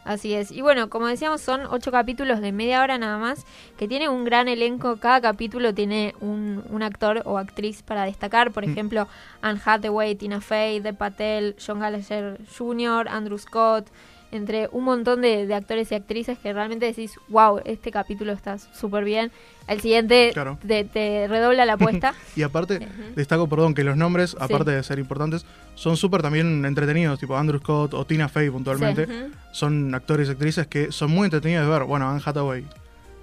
[0.07, 0.51] Así es.
[0.51, 3.45] Y bueno, como decíamos, son ocho capítulos de media hora nada más,
[3.77, 4.95] que tiene un gran elenco.
[4.97, 8.51] Cada capítulo tiene un, un actor o actriz para destacar.
[8.51, 8.71] Por Mm.
[8.71, 9.07] ejemplo,
[9.41, 13.87] Anne Hathaway, Tina Fey, Dev Patel, John Gallagher Jr., Andrew Scott,
[14.31, 18.57] entre un montón de, de actores y actrices que realmente decís, wow, este capítulo está
[18.57, 19.31] súper bien.
[19.67, 20.57] El siguiente Claro.
[20.65, 22.13] te, te redobla la apuesta.
[22.35, 27.19] Y aparte, destaco, perdón, que los nombres, aparte de ser importantes, son súper también entretenidos,
[27.19, 29.07] tipo Andrew Scott o Tina Fey puntualmente.
[29.51, 31.83] Son actores y actrices que son muy entretenidos de ver.
[31.83, 32.65] Bueno, Anne Hathaway,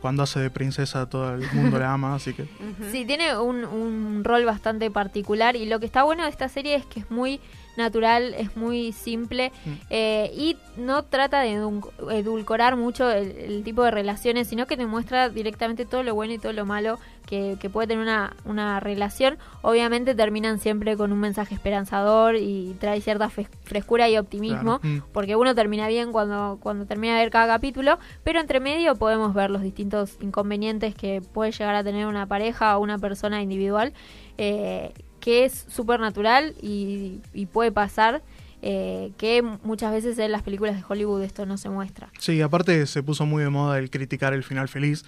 [0.00, 2.46] cuando hace de princesa, todo el mundo la ama, así que...
[2.92, 6.74] Sí, tiene un, un rol bastante particular y lo que está bueno de esta serie
[6.74, 7.40] es que es muy
[7.76, 9.70] natural, es muy simple Mm.
[9.90, 14.76] eh, y no trata de edul- edulcorar mucho el, el tipo de relaciones, sino que
[14.76, 18.34] te muestra directamente todo lo bueno y todo lo malo que, que puede tener una,
[18.44, 19.38] una relación.
[19.62, 24.96] Obviamente terminan siempre con un mensaje esperanzador y trae cierta fres- frescura y optimismo, Claro.
[24.96, 25.02] Mm.
[25.12, 29.32] porque uno termina bien cuando, cuando termina de ver cada capítulo, pero entre medio podemos
[29.32, 33.94] ver los distintos inconvenientes que puede llegar a tener una pareja o una persona individual,
[34.36, 34.92] eh,
[35.24, 38.20] que es súper natural y, y puede pasar,
[38.66, 42.10] eh, que muchas veces en las películas de Hollywood esto no se muestra.
[42.18, 45.04] Sí, aparte se puso muy de moda el criticar el final feliz,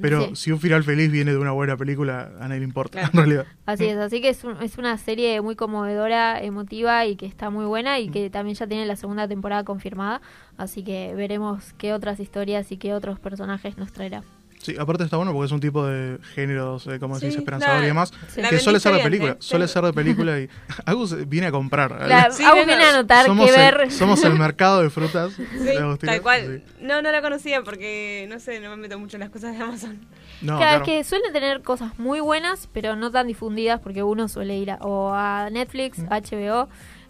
[0.00, 0.36] pero Sí.
[0.36, 3.10] si un final feliz viene de una buena película, a nadie le importa, Claro.
[3.12, 3.46] en realidad.
[3.64, 7.50] Así es, así que es, un- es una serie muy conmovedora, emotiva y que está
[7.50, 10.20] muy buena y que también ya tiene la segunda temporada confirmada,
[10.58, 14.22] así que veremos qué otras historias y qué otros personajes nos traerá.
[14.66, 17.78] Sí, aparte está bueno porque es un tipo de géneros, eh, como Sí, decís, esperanzador
[17.78, 18.42] la- y demás, Sí.
[18.42, 19.36] la que suele ser de bien, película, ¿eh?
[19.38, 19.72] suele Sí.
[19.74, 20.48] ser de película y
[20.86, 22.08] Agus viene a comprar.
[22.08, 23.92] La, Sí, Agus viene a anotar somos, que el, ver.
[23.92, 26.62] somos el mercado de frutas Sí, de tal cual.
[26.66, 26.74] Sí.
[26.84, 29.62] No, no la conocía porque, no sé, no me meto mucho en las cosas de
[29.62, 29.98] Amazon.
[30.42, 30.84] No, Claro, claro.
[30.84, 34.72] es que suelen tener cosas muy buenas, pero no tan difundidas porque uno suele ir
[34.72, 36.08] a, o a Netflix, Mm.
[36.10, 36.68] HBO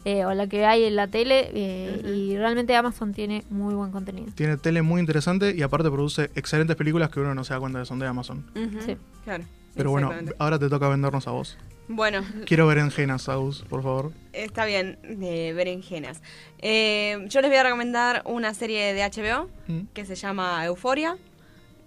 [0.09, 3.91] eh, o la que hay en la tele eh, y realmente Amazon tiene muy buen
[3.91, 4.29] contenido.
[4.37, 7.81] Tiene tele muy interesante y aparte produce excelentes películas que uno no se da cuenta
[7.81, 8.47] que son de Amazon.
[8.87, 8.97] Sí.
[9.25, 9.43] Claro.
[9.75, 11.59] Pero bueno, ahora te toca vendernos a vos.
[11.89, 14.13] Bueno, Quiero berenjenas, Agus, por favor.
[14.33, 16.23] está bien, de berenjenas.
[16.59, 19.87] Eh, yo les voy a recomendar una serie de HBO Mm.
[19.93, 21.17] que se llama Euforia.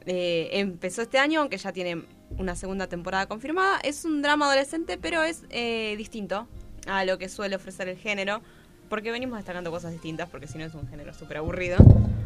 [0.06, 2.04] Eh, empezó este año, aunque ya tiene
[2.38, 3.80] una segunda temporada confirmada.
[3.84, 6.48] Es un drama adolescente, pero es eh, distinto
[6.90, 8.42] a lo que suele ofrecer el género.
[8.90, 11.78] Porque venimos destacando cosas distintas, porque si no es un género súper aburrido.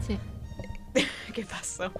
[0.07, 0.17] Sí.
[1.33, 1.91] ¿Qué pasó?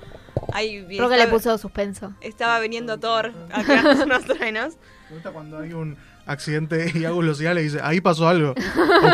[0.53, 2.13] Ahí vi- Creo que le puso suspenso.
[2.21, 4.75] Estaba viniendo Thor a tirarnos unos truenos.
[5.09, 8.53] Me gusta cuando hay un accidente y lo señala y dice, ahí pasó algo,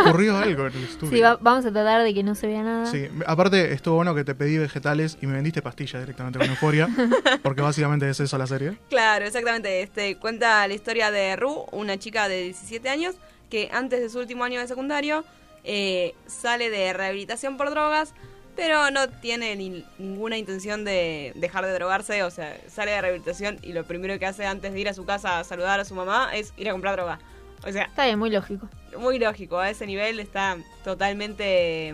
[0.06, 1.12] ocurrió algo en el estudio.
[1.12, 2.86] Sí, va- vamos a tratar de que no se vea nada.
[2.86, 6.88] Sí, aparte estuvo bueno que te pedí vegetales y me vendiste pastillas directamente con Euforia,
[7.42, 8.78] porque básicamente es eso la serie.
[8.90, 9.82] Claro, exactamente.
[9.82, 13.16] Este cuenta la historia de Ru, una chica de 17 años
[13.50, 15.24] que antes de su último año de secundario
[15.64, 18.14] eh, sale de rehabilitación por drogas,
[18.56, 22.24] pero no tiene ni- ninguna intención de dejar de drogarse.
[22.24, 25.06] O sea, sale de rehabilitación y lo primero que hace antes de ir a su
[25.06, 27.20] casa a saludar a su mamá es ir a comprar droga.
[27.68, 28.68] O sea, Está bien, muy lógico.
[28.98, 29.60] muy lógico.
[29.60, 31.94] A ese nivel está totalmente.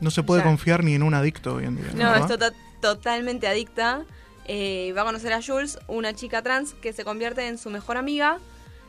[0.00, 0.46] No se puede Ya.
[0.46, 1.86] confiar ni en un adicto hoy en día.
[1.92, 2.20] No, ¿verdad?
[2.20, 4.04] es tota- totalmente adicta.
[4.46, 7.96] Eh, va a conocer a Jules, una chica trans que se convierte en su mejor
[7.96, 8.38] amiga.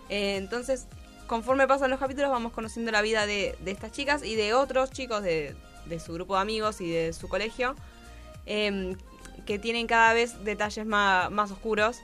[0.10, 0.86] Eh, entonces,
[1.28, 4.92] conforme pasan los capítulos, vamos conociendo la vida de, de estas chicas y de otros
[4.92, 5.56] chicos de,
[5.88, 7.76] de su grupo de amigos y de su colegio,
[8.46, 8.96] em,
[9.46, 12.00] que tienen cada vez detalles más, más oscuros.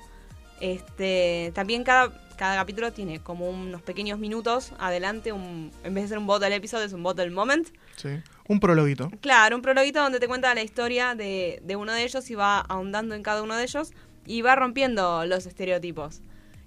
[0.59, 6.09] Este, también cada, cada capítulo tiene como unos pequeños minutos adelante, un, en vez de
[6.09, 7.67] ser un bottle episode, es un bottle moment.
[7.97, 8.09] Sí.
[8.47, 9.09] Un prologuito.
[9.21, 12.59] Claro, un prologuito donde te cuenta la historia de, de uno de ellos y va
[12.59, 13.91] ahondando en cada uno de ellos
[14.25, 16.21] y va rompiendo los estereotipos.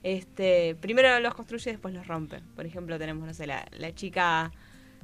[0.08, 2.40] Este, primero los construye y después los rompe.
[2.54, 4.52] Por ejemplo, tenemos, no sé, la, la chica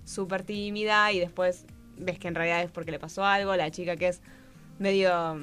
[0.04, 1.64] súper tímida y después
[1.98, 3.56] ves que en realidad es porque le pasó algo.
[3.56, 4.20] La chica que es
[4.78, 5.40] medio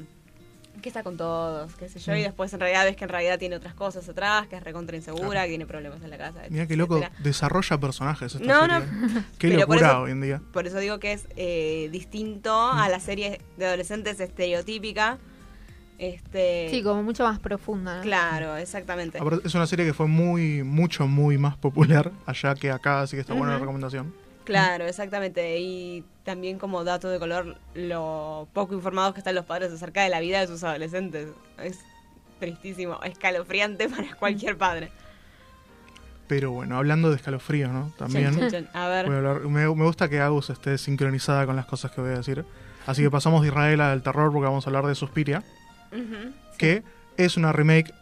[0.81, 2.23] que está con todos, qué sé yo, y Mm.
[2.23, 5.43] después en realidad ves que en realidad tiene otras cosas atrás, que es recontra insegura,
[5.43, 6.43] que tiene problemas en la casa.
[6.49, 8.79] Mira qué loco, desarrolla personajes esta No, serie.
[9.09, 9.23] no.
[9.37, 10.41] Qué locura eso- hoy en día.
[10.53, 12.91] Por eso digo que es eh, distinto a Mm.
[12.91, 15.17] la serie de adolescentes estereotípica.
[15.99, 17.97] Este, Sí, como mucho más profunda.
[17.97, 18.01] ¿no?
[18.03, 19.19] Claro, exactamente.
[19.43, 23.21] Es una serie que fue muy, mucho, muy más popular allá que acá, así que
[23.21, 24.13] está buena la recomendación.
[24.45, 25.59] Claro, exactamente.
[25.59, 30.09] Y también como dato de color, lo poco informados que están los padres acerca de
[30.09, 31.27] la vida de sus adolescentes.
[31.62, 31.79] Es
[32.39, 34.91] tristísimo, escalofriante para cualquier padre.
[36.27, 37.91] Pero bueno, hablando de escalofrío, ¿no?
[37.97, 38.27] También.
[38.73, 39.05] A ver.
[39.07, 42.12] voy a hablar- me, me gusta que Agus esté sincronizada con las cosas que voy
[42.12, 42.45] a decir.
[42.88, 45.43] Así que pasamos de Israel al terror porque vamos a hablar de Suspiria,
[46.58, 46.84] Que
[47.17, 47.93] es una remake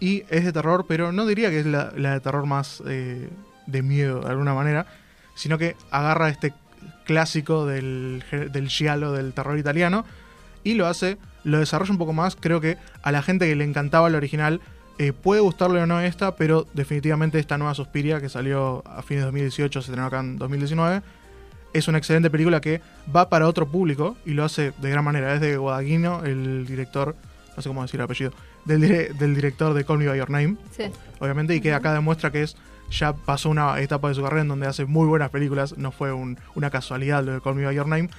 [0.00, 3.28] y es de terror, pero no diría que es la, de terror más eh,
[3.66, 4.86] de miedo de alguna manera,
[5.34, 6.52] sino que agarra este
[7.04, 10.04] clásico del, del giallo, del terror italiano,
[10.62, 12.36] y lo hace, lo desarrolla un poco más.
[12.36, 14.60] Creo que a la gente que le encantaba el original
[14.98, 19.22] eh, puede gustarle o no esta, pero definitivamente esta nueva Suspiria que salió a fines
[19.22, 21.02] de 2018, se estrenó acá en 2019,
[21.72, 22.80] es una excelente película que
[23.14, 25.34] va para otro público y lo hace de gran manera.
[25.34, 27.16] Es de Guadagnino, el director,
[27.56, 28.32] no sé cómo decir el apellido,
[28.64, 30.84] del, dire- del director de Call Me By Your Name, Sí.
[31.20, 32.56] obviamente, y que acá demuestra que es
[32.90, 36.12] ya pasó una etapa de su carrera en donde hace muy buenas películas, no fue
[36.12, 38.10] un- una casualidad lo de Call Me By Your Name,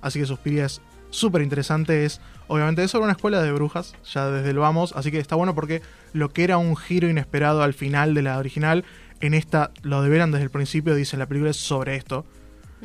[0.00, 0.80] así que Suspiria es
[1.10, 5.10] súper interesante, es obviamente es sobre una escuela de brujas, ya desde el vamos, así
[5.12, 8.84] que está bueno porque lo que era un giro inesperado al final de la original,
[9.20, 12.24] en esta lo develan desde el principio, dicen la película es sobre esto,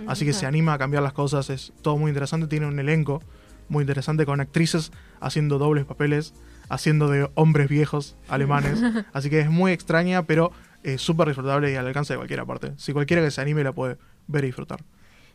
[0.07, 3.21] así que se anima a cambiar las cosas, es todo muy interesante, tiene un elenco
[3.67, 6.33] muy interesante con actrices haciendo dobles papeles,
[6.69, 8.81] haciendo de hombres viejos alemanes,
[9.13, 10.51] así que es muy extraña, pero
[10.83, 12.73] eh, súper disfrutable y al alcance de cualquiera parte.
[12.77, 14.83] Si cualquiera que se anime la puede ver y disfrutar.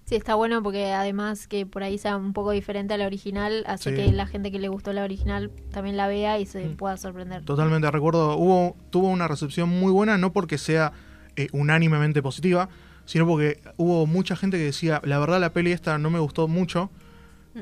[0.07, 3.65] Sí, está bueno porque además que por ahí sea un poco diferente a la original,
[3.67, 3.97] hace Sí.
[3.97, 6.77] que la gente que le gustó la original también la vea y se Mm.
[6.77, 7.43] pueda sorprender.
[7.45, 10.93] Totalmente recuerdo, hubo, tuvo una recepción muy buena, no porque sea
[11.37, 12.69] eh, unánimemente positiva,
[13.07, 16.47] sino porque hubo mucha gente que decía, la verdad la peli esta no me gustó
[16.49, 16.91] mucho,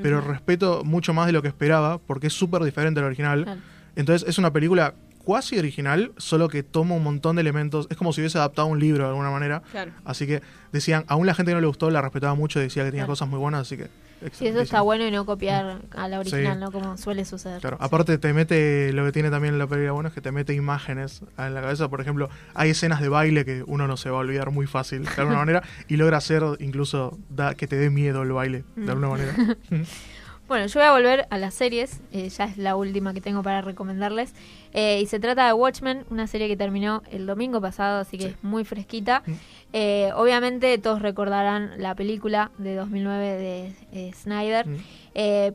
[0.01, 3.43] pero respeto mucho más de lo que esperaba, porque es súper diferente al original.
[3.43, 3.61] Claro.
[3.95, 8.13] Entonces es una película cuasi original, solo que toma un montón de elementos, es como
[8.13, 9.61] si hubiese adaptado un libro de alguna manera.
[9.71, 9.91] Claro.
[10.05, 12.83] Así que decían, aún la gente que no le gustó la respetaba mucho y decía
[12.83, 13.11] que tenía Claro.
[13.13, 13.87] cosas muy buenas, así que...
[14.31, 16.59] Sí, eso está bueno y no copiar a la original, Sí.
[16.61, 16.71] ¿no?
[16.71, 17.59] Como suele suceder.
[17.59, 20.53] Claro, aparte te mete, lo que tiene también la película bueno es que te mete
[20.53, 24.15] imágenes en la cabeza, por ejemplo, hay escenas de baile que uno no se va
[24.17, 27.89] a olvidar muy fácil, de alguna manera, y logra hacer incluso da, que te dé
[27.89, 29.33] miedo el baile, de alguna manera.
[30.47, 33.41] Bueno, yo voy a volver a las series, eh, ya es la última que tengo
[33.41, 34.33] para recomendarles.
[34.73, 38.25] Eh, y se trata de Watchmen, una serie que terminó el domingo pasado, así que
[38.25, 38.29] Sí.
[38.37, 39.23] es muy fresquita.
[39.25, 39.31] Mm.
[39.71, 44.67] Eh, obviamente todos recordarán la película de 2009 de eh, Snyder.
[44.67, 44.77] Mm.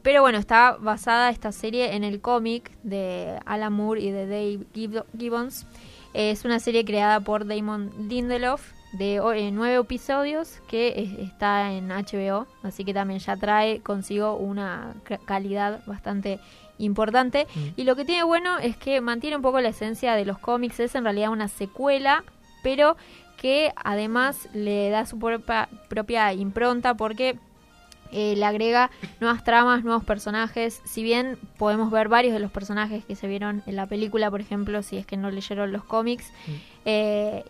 [0.03, 4.61] Pero bueno, está basada esta serie en el cómic de Alan Moore y de Dave
[4.75, 5.67] Gib- Gibbons.
[6.15, 11.73] Es una serie creada por Damon Lindelof de o- eh, nueve episodios que eh, está
[11.73, 16.39] en HBO, así que también ya trae consigo una ca- calidad bastante
[16.79, 17.47] importante.
[17.55, 17.61] Mm.
[17.77, 20.81] Y lo que tiene bueno es que mantiene un poco la esencia de los cómics,
[20.81, 22.25] es en realidad una secuela,
[22.63, 22.97] pero
[23.37, 27.39] que además le da su propia, propia impronta porque
[28.11, 30.81] eh, le agrega nuevas tramas, nuevos personajes.
[30.85, 34.41] Si bien podemos ver varios de los personajes que se vieron en la película, por
[34.41, 36.33] ejemplo, si es que no leyeron los cómics,
[36.85, 37.45] eh,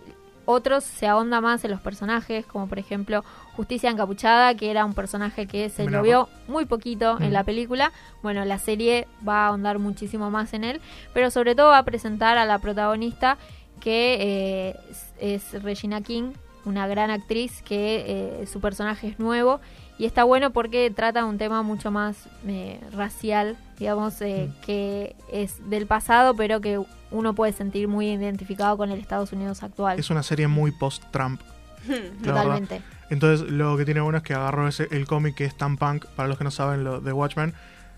[0.50, 3.22] otros se ahonda más en los personajes, como por ejemplo
[3.54, 7.92] Justicia Encapuchada, que era un personaje que se lo vio muy poquito en la película.
[8.22, 10.80] Bueno, la serie va a ahondar muchísimo más en él,
[11.12, 13.36] pero sobre todo va a presentar a la protagonista
[13.80, 14.76] que eh,
[15.20, 16.32] es, es Regina King,
[16.64, 18.04] una gran actriz que
[18.42, 19.60] eh, su personaje es nuevo
[19.98, 24.60] y está bueno porque trata un tema mucho más eh, racial, digamos, eh, Mm.
[24.64, 29.62] que es del pasado, pero que uno puede sentir muy identificado con el Estados Unidos
[29.62, 29.98] actual.
[29.98, 31.40] Es una serie muy post-Trump.
[31.88, 32.10] verdad.
[32.22, 32.82] Totalmente.
[33.10, 36.06] Entonces lo que tiene bueno es que agarró ese, el cómic que es tan punk,
[36.06, 37.54] para los que no saben lo de Watchmen,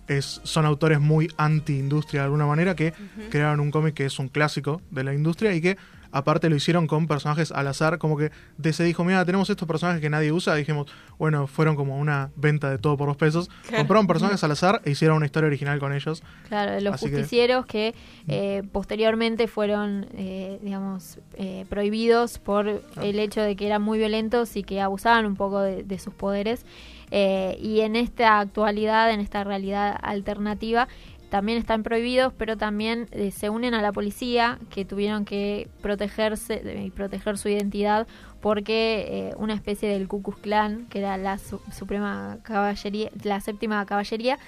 [0.06, 2.92] es, son autores muy anti-industria de alguna manera que
[3.30, 5.76] crearon un cómic que es un clásico de la industria y que
[6.12, 9.66] aparte lo hicieron con personajes al azar, como que de- se dijo, mira, tenemos estos
[9.68, 10.86] personajes que nadie usa, y dijimos,
[11.18, 13.78] bueno, fueron como una venta de todo por dos pesos, Claro.
[13.78, 16.22] compraron personajes al azar e hicieron una historia original con ellos.
[16.48, 17.94] Claro, los Así que- justicieros que,
[18.28, 24.56] eh, posteriormente fueron, eh, digamos, eh, prohibidos por el hecho de que eran muy violentos
[24.56, 26.64] y que abusaban un poco de, de sus poderes.
[27.12, 30.86] Eh, y en esta actualidad, en esta realidad alternativa,
[31.30, 36.62] también están prohibidos, pero también eh, se unen a la policía que tuvieron que protegerse
[36.84, 38.06] y proteger su identidad
[38.40, 43.40] porque eh, una especie del Ku Klux Klan, que era la su- suprema caballería, la
[43.40, 44.38] séptima caballería,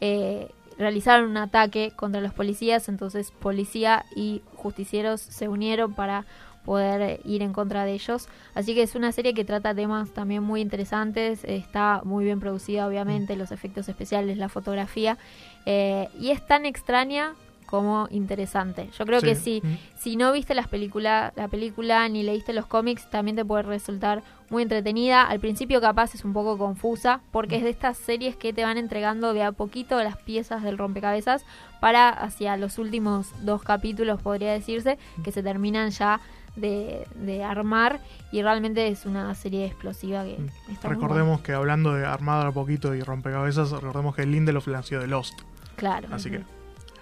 [0.00, 6.24] eh, realizaron un ataque contra los policías, entonces policía y justicieros se unieron para
[6.64, 8.28] poder eh, ir en contra de ellos.
[8.54, 12.86] Así que es una serie que trata temas también muy interesantes, está muy bien producida
[12.86, 15.18] obviamente, los efectos especiales, la fotografía,
[15.66, 17.34] eh, y es tan extraña
[17.66, 18.90] como interesante.
[18.98, 19.26] Yo creo Sí.
[19.28, 19.78] que si, Mm.
[19.98, 24.22] si no viste las película, la película ni leíste los cómics, también te puede resultar
[24.50, 25.22] muy entretenida.
[25.22, 28.76] Al principio capaz es un poco confusa, porque es de estas series que te van
[28.76, 31.46] entregando de a poquito las piezas del rompecabezas
[31.80, 36.20] para hacia los últimos dos capítulos, podría decirse, que se terminan ya
[36.56, 38.00] de, de armar
[38.30, 40.36] y realmente es una serie explosiva que
[40.70, 45.00] está muy Recordemos que hablando de armada a poquito y rompecabezas, recordemos que Lindelof nació
[45.00, 45.34] de Lost.
[45.76, 46.08] claro.
[46.12, 46.42] Así que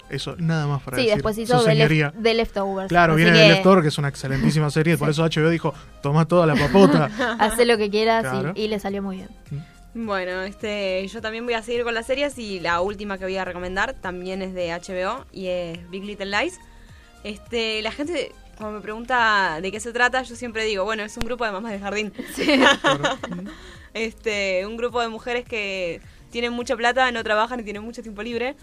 [0.08, 1.14] eso, nada más para Sí, decir.
[1.16, 1.64] después hizo.
[1.66, 2.88] Left- The Leftovers.
[2.88, 5.72] Claro, Así viene que de Lector, que es una excelentísima serie, por eso HBO dijo,
[6.02, 7.10] toma toda la papota.
[7.38, 8.52] Hace lo que quieras y- Claro.
[8.56, 9.28] y, le salió muy bien.
[9.94, 13.36] Bueno, este, yo también voy a seguir con las series y la última que voy
[13.36, 16.58] a recomendar también es de HBO y es Big Little Lies.
[17.24, 21.16] Este, la gente cuando me pregunta de qué se trata, yo siempre digo, bueno, es
[21.16, 22.12] un grupo de mamás de jardín.
[23.94, 26.00] este, un grupo de mujeres que
[26.30, 28.54] tienen mucha plata, no trabajan y tienen mucho tiempo libre.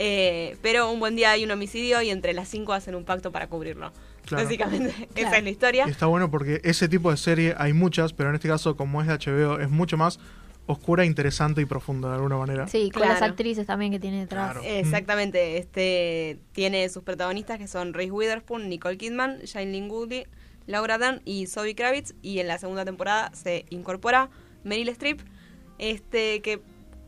[0.00, 3.32] eh, pero un buen día hay un homicidio y entre las cinco hacen un pacto
[3.32, 3.92] para cubrirlo.
[4.26, 4.44] Claro.
[4.44, 5.36] Básicamente, esa Claro.
[5.36, 5.84] es la historia.
[5.88, 9.00] Y está bueno porque ese tipo de serie hay muchas, pero en este caso, como
[9.02, 10.20] es de HBO, es mucho más
[10.68, 12.68] oscura, interesante y profunda de alguna manera.
[12.68, 13.32] Sí, con las Claro.
[13.32, 14.52] actrices también que tiene detrás.
[14.52, 14.66] Claro.
[14.66, 20.26] Exactamente, este tiene sus protagonistas que son Reese Witherspoon, Nicole Kidman, Shailene Woodley,
[20.66, 24.28] Laura Dern y Zoe Kravitz y en la segunda temporada se incorpora
[24.62, 25.20] Meryl Streep,
[25.78, 26.60] este que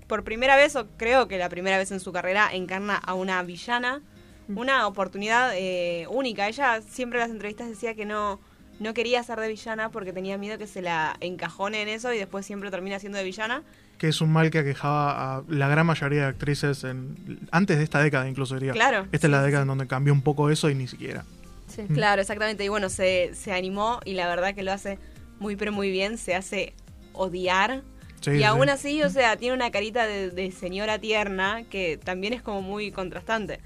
[0.06, 3.42] por primera vez o creo que la primera vez en su carrera encarna a una
[3.42, 4.02] villana,
[4.48, 6.48] una oportunidad eh, única.
[6.48, 8.40] Ella siempre en las entrevistas decía que no
[8.81, 12.18] no quería ser de villana porque tenía miedo que se la encajone en eso y
[12.18, 13.62] después siempre termina siendo de villana.
[13.99, 17.85] Que es un mal que aquejaba a la gran mayoría de actrices en, antes de
[17.85, 18.72] esta década, incluso diría.
[18.72, 19.07] Claro.
[19.12, 21.24] Esta es la década en donde cambió un poco eso y ni siquiera.
[21.68, 21.83] Sí.
[21.93, 22.64] Claro, exactamente.
[22.64, 24.99] Y bueno, se, se animó y la verdad que lo hace
[25.39, 26.16] muy, pero muy bien.
[26.18, 26.72] Se hace
[27.12, 27.83] odiar.
[28.22, 28.45] Sí, y sí.
[28.45, 32.61] aún así, o sea, tiene una carita de, de señora tierna que también es como
[32.62, 33.61] muy contrastante.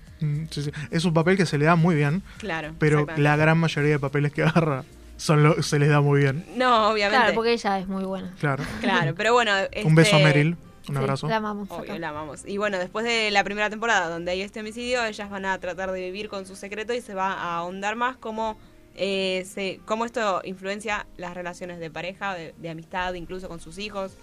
[0.50, 0.70] Sí, sí.
[0.90, 2.72] Es un papel que se le da muy bien, Claro.
[2.78, 4.84] pero la gran mayoría de papeles que agarra
[5.16, 6.44] son lo- se les da muy bien.
[6.56, 7.18] No, obviamente.
[7.20, 8.32] Claro, porque ella es muy buena.
[8.40, 8.64] Claro.
[8.80, 9.52] Claro, pero bueno.
[9.84, 10.56] Un beso a este, Meryl,
[10.88, 11.28] un Sí, abrazo.
[11.28, 11.70] La amamos.
[11.70, 11.98] Obvio, acá.
[11.98, 12.44] la amamos.
[12.46, 15.92] Y bueno, después de la primera temporada donde hay este homicidio, ellas van a tratar
[15.92, 18.58] de vivir con su secreto y se va a ahondar más cómo,
[18.96, 23.78] eh, se, cómo esto influencia las relaciones de pareja, de, de amistad, incluso con sus
[23.78, 24.16] hijos.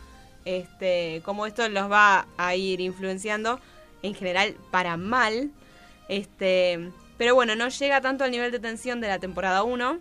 [0.45, 3.59] Este, cómo esto los va a ir influenciando
[4.03, 5.51] en general para mal.
[6.09, 9.99] Este, pero bueno, no llega tanto al nivel de tensión de la temporada 1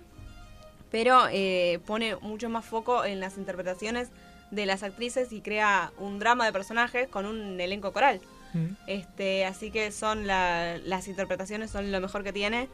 [0.90, 4.08] pero eh, pone mucho más foco en las interpretaciones
[4.50, 8.20] de las actrices y crea un drama de personajes con un elenco coral.
[8.52, 8.66] Mm.
[8.88, 12.68] Este, así que son la- las interpretaciones son lo mejor que tiene.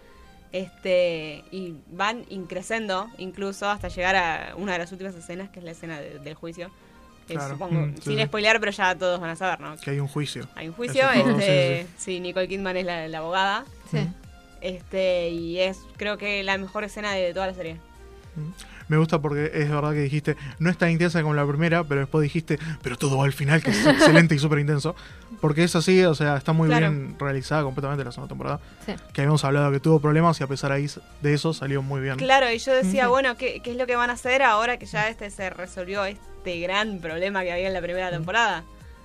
[0.52, 5.64] Este, y van increciendo incluso hasta llegar a una de las últimas escenas, que es
[5.64, 6.70] la escena de- del juicio.
[7.26, 7.54] Que Claro.
[7.54, 8.24] supongo, Mm, sí, sin sí.
[8.24, 9.76] spoilear, pero ya todos van a saber, ¿no?
[9.78, 10.48] Que hay un juicio.
[10.54, 13.64] Hay un juicio, Eso este, sí, sí, Nicole Kidman es la, la abogada.
[13.90, 13.98] Sí.
[14.60, 17.78] Este, y es creo que la mejor escena de toda la serie.
[18.88, 22.02] Me gusta porque es verdad que dijiste, no es tan intensa como la primera, pero
[22.02, 24.94] después dijiste, pero todo va al final, que es excelente y súper intenso.
[25.40, 26.90] Porque es así, o sea, está muy Claro.
[26.90, 28.60] bien realizada completamente la segunda temporada.
[28.86, 28.94] Sí.
[29.12, 32.16] Que habíamos hablado que tuvo problemas y a pesar de eso salió muy bien.
[32.16, 34.86] Claro, y yo decía, bueno, ¿qué, qué es lo que van a hacer ahora que
[34.86, 38.62] ya este se resolvió este gran problema que había en la primera temporada?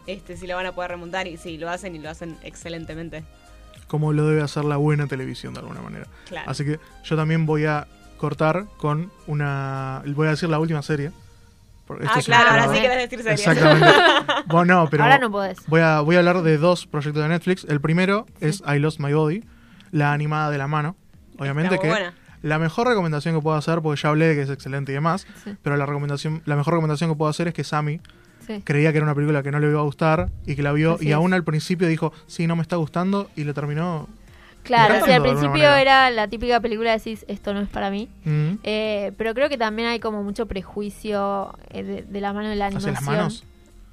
[0.07, 3.23] Este, si lo van a poder remontar y sí, lo hacen y lo hacen excelentemente.
[3.87, 6.05] Como lo debe hacer la buena televisión de alguna manera.
[6.27, 6.49] Claro.
[6.49, 7.87] Así que yo también voy a
[8.21, 10.01] cortar con una.
[10.15, 11.11] Voy a decir la última serie.
[11.99, 13.39] Esto ah, claro, ahora sí querés decir series.
[13.47, 13.87] Exactamente.
[14.47, 15.57] bueno, no, pero Ahora no podés.
[15.67, 17.65] Voy a, voy a hablar de dos proyectos de Netflix.
[17.67, 19.43] El primero es I Lost My Body,
[19.91, 20.95] la animada de la mano.
[21.37, 22.13] Obviamente Está que buena.
[22.43, 25.27] la mejor recomendación que puedo hacer, porque ya hablé de que es excelente y demás,
[25.43, 25.57] Sí.
[25.61, 27.99] pero la recomendación, la mejor recomendación que puedo hacer es que Sammy
[28.47, 28.61] Sí.
[28.63, 30.93] creía que era una película que no le iba a gustar y que la vio
[30.95, 31.15] Así y es.
[31.15, 34.07] aún al principio dijo, sí, no me está gustando y lo terminó.
[34.63, 38.09] Claro, sí, al principio era la típica película de decís, esto no es para mí.
[38.25, 38.53] Mm.
[38.63, 42.55] Eh, pero creo que también hay como mucho prejuicio eh, de, de la mano de
[42.55, 42.93] la ¿Hacia animación.
[42.93, 43.43] las manos?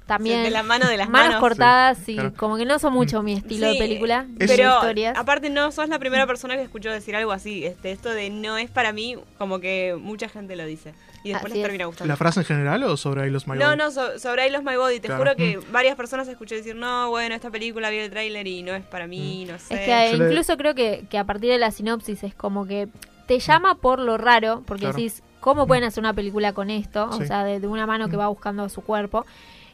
[0.05, 0.43] También.
[0.43, 1.39] De la mano de las manos, manos.
[1.41, 2.33] cortadas, sí, claro.
[2.35, 5.15] como que no son mucho mi estilo Sí, de película, de Pero historias.
[5.17, 7.63] aparte no sos la primera persona que escuchó decir algo así.
[7.65, 10.93] Este, esto de no es para mí, como que mucha gente lo dice.
[11.23, 11.63] Y después Así les es.
[11.63, 12.07] termina gustando.
[12.07, 13.77] ¿La frase en general o sobre I Lost My No, Body?
[13.77, 14.99] no, so- sobre I Lost My Body.
[14.99, 15.21] Te Claro.
[15.23, 18.73] juro que varias personas escuché decir, no, bueno, esta película vi el tráiler y no
[18.73, 19.73] es para mí, no sé.
[19.73, 22.65] Es que Yo le- incluso creo que, que a partir de la sinopsis es como
[22.65, 22.87] que
[23.27, 24.95] te llama por lo raro, porque Claro.
[24.97, 27.09] decís, ¿cómo pueden hacer una película con esto?
[27.09, 29.25] O sea, de, de una mano que va buscando a su cuerpo.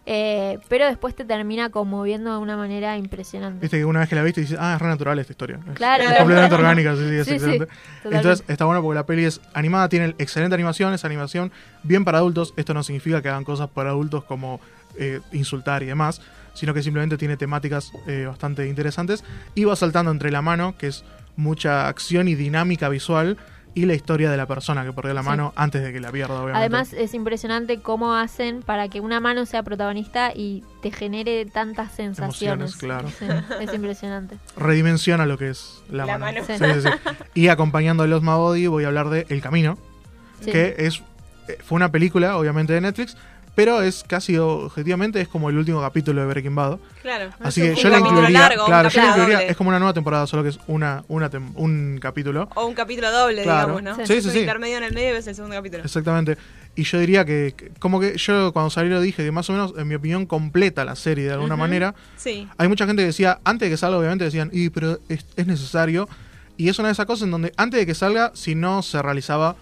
[0.08, 3.60] Eh, pero después te termina conmoviendo de una manera impresionante.
[3.62, 5.60] Viste que una vez que la viste dices, ah, es re natural esta historia.
[5.68, 6.04] Es- Claro.
[6.04, 7.68] Es completamente orgánica, sí, sí, es Sí, excelente.
[8.04, 11.52] Entonces está bueno porque la peli es animada, tiene excelente animación, es animación
[11.84, 12.54] bien para adultos.
[12.56, 14.60] Esto no significa que hagan cosas para adultos como
[14.98, 16.22] eh, insultar y demás,
[16.54, 19.24] sino que simplemente tiene temáticas eh, bastante interesantes
[19.56, 21.04] y va saltando entre la mano, que es
[21.36, 23.38] mucha acción y dinámica visual,
[23.76, 25.28] y la historia de la persona que perdió la Sí.
[25.28, 26.60] mano antes de que la pierda, obviamente.
[26.60, 31.92] Además es impresionante cómo hacen para que una mano sea protagonista y te genere tantas
[31.92, 32.74] sensaciones.
[32.74, 33.10] Emociones, claro.
[33.60, 34.38] Sí, es impresionante.
[34.58, 36.42] redimensiona lo que es la, La mano.
[36.42, 36.48] mano.
[36.48, 37.14] Sí, sí, sí.
[37.34, 39.78] Y acompañando a Los Mabody voy a hablar de El Camino,
[40.42, 40.52] Sí.
[40.52, 41.04] que es
[41.48, 43.16] eh, fue una película, obviamente, de Netflix,
[43.56, 46.78] pero es casi objetivamente es como el último capítulo de Breaking Bad.
[47.02, 47.32] Claro.
[47.40, 49.50] Así que yo la incluiría, largo, claro, yo la incluiría, doble.
[49.52, 52.50] es como una nueva temporada, solo que es una, una un capítulo.
[52.56, 53.78] O un capítulo doble, Claro.
[53.78, 54.06] digamos, ¿no?
[54.06, 54.40] Sí, sí, sí.
[54.40, 55.84] intermedio en el medio y ves el segundo capítulo.
[55.84, 56.38] Exactamente.
[56.76, 59.88] Y yo diría que, como que yo cuando salió dije que más o menos, en
[59.88, 61.96] mi opinión, completa la serie de alguna manera.
[62.18, 62.50] Sí.
[62.58, 65.48] Hay mucha gente que decía, antes de que salga, obviamente decían, y pero es, es
[65.48, 66.10] necesario.
[66.58, 69.02] Y es una de esas cosas en donde antes de que salga, si no se
[69.02, 69.56] realizaba,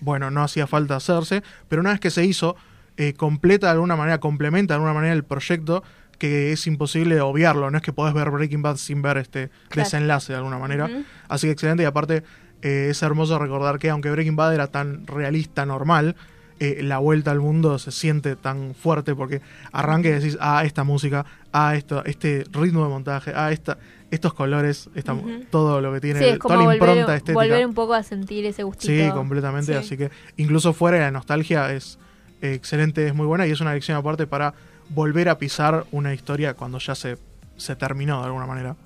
[0.00, 2.56] bueno, no hacía falta hacerse, pero una vez que se hizo,
[3.02, 5.82] eh, completa de alguna manera, complementa de alguna manera el proyecto,
[6.18, 7.70] que es imposible obviarlo.
[7.70, 9.86] No es que podés ver Breaking Bad sin ver este Claro.
[9.86, 10.88] desenlace de alguna manera.
[11.28, 11.82] Así que excelente.
[11.82, 12.22] Y aparte,
[12.60, 16.16] eh, es hermoso recordar que aunque Breaking Bad era tan realista, normal,
[16.58, 19.40] eh, la vuelta al mundo se siente tan fuerte porque
[19.72, 21.24] arranca y decís, ah, esta música,
[21.54, 23.78] ah, esto, este ritmo de montaje, ah, esta,
[24.10, 25.16] estos colores, esta,
[25.50, 27.32] todo lo que tiene, Sí, es toda la impronta volver, estética.
[27.32, 28.92] volver un poco a sentir ese gustito.
[28.92, 29.72] Sí, completamente.
[29.72, 29.78] Sí.
[29.78, 31.98] Así que incluso fuera de la nostalgia es
[32.40, 34.54] excelente, es muy buena y es una lección aparte para
[34.88, 37.18] volver a pisar una historia cuando ya se,
[37.56, 38.76] se terminó de alguna manera.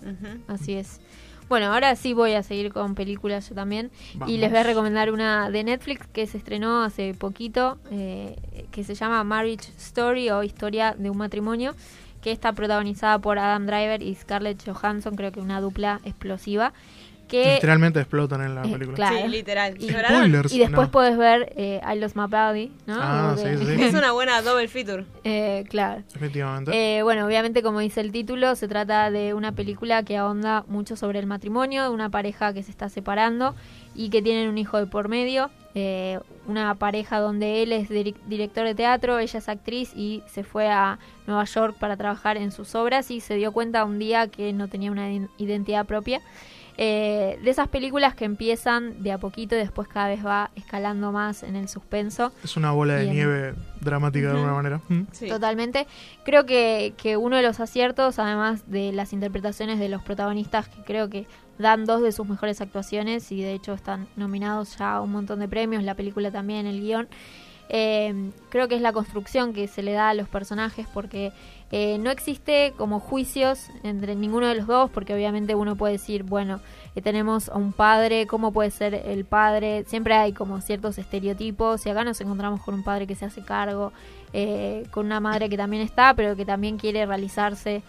[0.49, 1.01] Así es.
[1.49, 3.91] Bueno, ahora sí voy a seguir con películas yo también.
[4.15, 4.33] Vamos.
[4.33, 8.37] Y les voy a recomendar una de Netflix que se estrenó hace poquito, eh,
[8.71, 11.75] que se llama Marriage Story o Historia de un matrimonio,
[12.23, 16.73] que está protagonizada por Adam Driver y Scarlett Johansson, creo que una dupla explosiva.
[17.29, 18.97] Que, Literalmente explotan en la eh, película.
[18.97, 19.17] claro.
[19.17, 19.77] Sí, literal.
[19.83, 19.89] Y-.
[19.91, 20.53] Spoilers.
[20.53, 20.91] y después no.
[20.91, 22.97] puedes ver eh, I Lost My Body, ¿no?
[23.01, 23.83] Ah, sí, sí.
[23.83, 25.05] Es una buena double feature.
[25.27, 26.03] Eh, claro.
[26.15, 26.71] Efectivamente.
[26.99, 30.97] Eh, bueno, obviamente como dice el título, se trata de una película que ahonda mucho
[30.97, 33.55] sobre el matrimonio, de una pareja que se está separando
[33.95, 35.51] y que tienen un hijo de por medio.
[35.75, 40.69] Eh, una pareja donde él es director de teatro, ella es actriz y se fue
[40.69, 44.53] a Nueva York para trabajar en sus obras y se dio cuenta un día que
[44.53, 46.21] no tenía una iden- identidad propia.
[46.77, 51.13] Eh, de esas películas que empiezan de a poquito y después cada vez va escalando
[51.13, 52.33] más en el suspenso.
[52.43, 54.81] es una bola de nieve dramática de alguna manera.
[54.89, 55.03] Mm.
[55.13, 55.29] Sí.
[55.29, 55.87] Totalmente.
[56.25, 60.83] Creo que, que uno de los aciertos, además de las interpretaciones de los protagonistas, que
[60.83, 61.27] creo que
[61.59, 65.39] dan dos de sus mejores actuaciones y de hecho están nominados ya a un montón
[65.39, 67.09] de premios, la película también, el guion.
[67.69, 71.33] Eh, creo que es la construcción que se le da a los personajes porque
[71.77, 76.23] eh, no existe como juicios entre ninguno de los dos porque obviamente uno puede decir,
[76.23, 76.61] bueno,
[76.95, 79.85] eh, tenemos a un padre, ¿cómo puede ser el padre?
[79.89, 83.43] Siempre hay como ciertos estereotipos y acá nos encontramos con un padre que se hace
[83.43, 83.93] cargo,
[84.33, 87.83] eh, con una madre que también está, pero que también quiere realizarse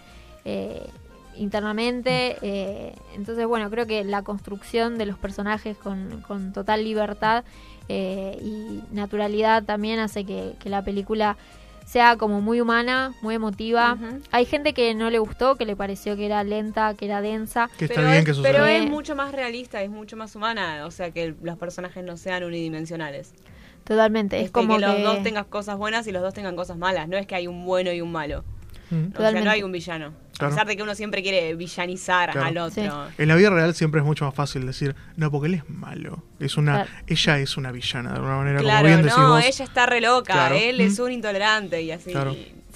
[1.37, 2.37] internamente.
[3.15, 7.43] entonces, bueno, creo que la construcción de los personajes con total libertad
[7.89, 11.37] eh, y naturalidad también hace que, que la película
[11.85, 13.97] sea como muy humana, muy emotiva.
[14.31, 17.69] Hay gente que no le gustó, que le pareció que era lenta, que era densa.
[17.77, 18.51] Que está pero bien es, que suceda.
[18.51, 22.17] pero es mucho más realista, es mucho más humana, o sea que los personajes no
[22.17, 23.33] sean unidimensionales.
[23.83, 24.37] Totalmente.
[24.37, 26.75] Es Este, como que los que- dos tengan cosas buenas y los dos tengan cosas
[26.75, 27.07] malas.
[27.07, 28.43] No es que hay un bueno y un malo.
[28.89, 28.95] Mm.
[28.95, 29.45] O sea, Totalmente.
[29.45, 30.13] no hay un villano.
[30.37, 30.47] Claro.
[30.47, 32.47] A pesar de que uno siempre quiere villanizar Claro.
[32.47, 32.83] al otro.
[33.09, 33.13] Sí.
[33.17, 36.23] En la vida real siempre es mucho más fácil decir, no, porque él es malo.
[36.39, 36.89] Es una, Claro.
[37.07, 39.43] ella es una villana, de alguna manera, Claro, como bien decís no, vos.
[39.45, 40.55] ella está re loca, Claro.
[40.55, 42.13] él es un intolerante y así.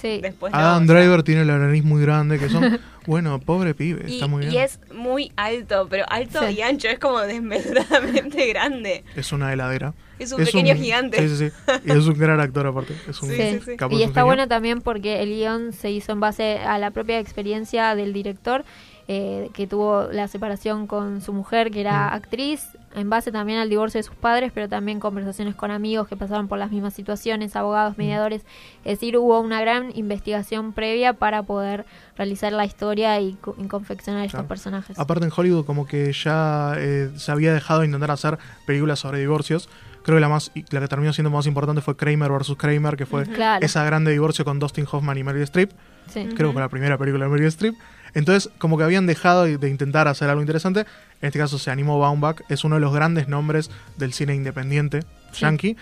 [0.00, 0.20] Sí.
[0.22, 0.86] Después Adam.
[0.86, 4.52] Driver tiene la nariz muy grande, que son, bueno, pobre pibe, Y, está muy bien.
[4.52, 6.54] y es muy alto, pero alto Sí.
[6.54, 9.04] y ancho, es como desmesuradamente grande.
[9.16, 9.94] Es una heladera.
[10.18, 11.16] Es un pequeño gigante.
[11.28, 11.80] Sí, sí, sí.
[11.86, 12.94] Y es un gran actor aparte.
[13.08, 13.42] Es un Sí, Sí.
[13.58, 13.76] sí, sí.
[13.76, 14.26] capo, Y está genio.
[14.26, 18.64] bueno también porque el guion se hizo en base a la propia experiencia del director,
[19.12, 22.14] eh, que tuvo la separación con su mujer, que era Mm.
[22.14, 26.14] actriz, en base también al divorcio de sus padres, pero también conversaciones con amigos que
[26.16, 28.00] pasaron por las mismas situaciones, abogados, Mm.
[28.02, 28.42] mediadores.
[28.84, 31.86] Es decir, hubo una gran investigación previa para poder
[32.16, 34.48] realizar la historia y, co- y confeccionar estos Claro.
[34.48, 34.96] personajes.
[34.96, 39.18] Aparte en Hollywood como que ya eh, se había dejado de intentar hacer películas sobre
[39.18, 39.68] divorcios.
[40.04, 42.54] Creo que la más la que terminó siendo más importante fue Kramer vs.
[42.56, 43.66] Kramer, que fue Claro.
[43.66, 45.72] esa grande divorcio con Dustin Hoffman y Meryl Streep.
[46.08, 46.26] Sí.
[46.34, 47.74] Creo que fue la primera película de Meryl Streep.
[48.14, 50.80] Entonces, como que habían dejado de intentar hacer algo interesante.
[51.20, 52.40] En este caso se animó Baumbach.
[52.48, 55.00] Es uno de los grandes nombres del cine independiente
[55.32, 55.40] Sí.
[55.42, 55.76] yankee.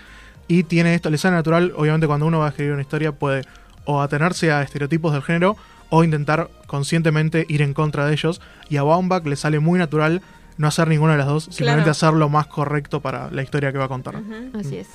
[0.47, 1.73] Y tiene esto, le sale natural.
[1.75, 3.43] Obviamente, cuando uno va a escribir una historia, puede
[3.85, 5.55] o atenerse a estereotipos del género
[5.89, 8.41] o intentar conscientemente ir en contra de ellos.
[8.69, 10.21] Y a Baumbach le sale muy natural
[10.57, 11.91] no hacer ninguna de las dos, simplemente Claro.
[11.91, 14.15] hacer lo más correcto para la historia que va a contar.
[14.59, 14.87] Así es.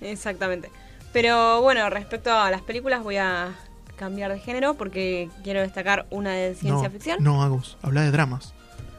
[0.00, 0.70] Exactamente.
[1.12, 3.48] Pero bueno, respecto a las películas voy a
[3.98, 7.16] cambiar de género porque quiero destacar una de ciencia no, ficción.
[7.22, 8.54] No, Agus, habla de dramas.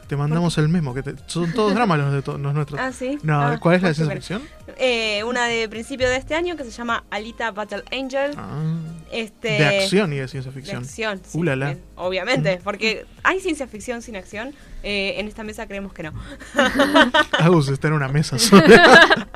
[0.06, 2.80] Te mandamos el mismo, que te- son todos dramas los, de to- los nuestros.
[2.80, 3.16] Ah, sí.
[3.22, 4.42] No, Ah, ¿cuál es la de ciencia ficción?
[4.76, 8.32] Eh, una de principio de este año que se llama Alita Battle Angel.
[8.36, 8.74] Ah,
[9.12, 10.82] este, de acción y de ciencia De ficción.
[10.82, 11.66] acción, sí, Uh, la, la.
[11.66, 14.52] bien, obviamente, porque hay ciencia ficción sin acción.
[14.82, 16.12] eh, en esta mesa creemos que no.
[17.38, 19.28] Agus está en una mesa sola.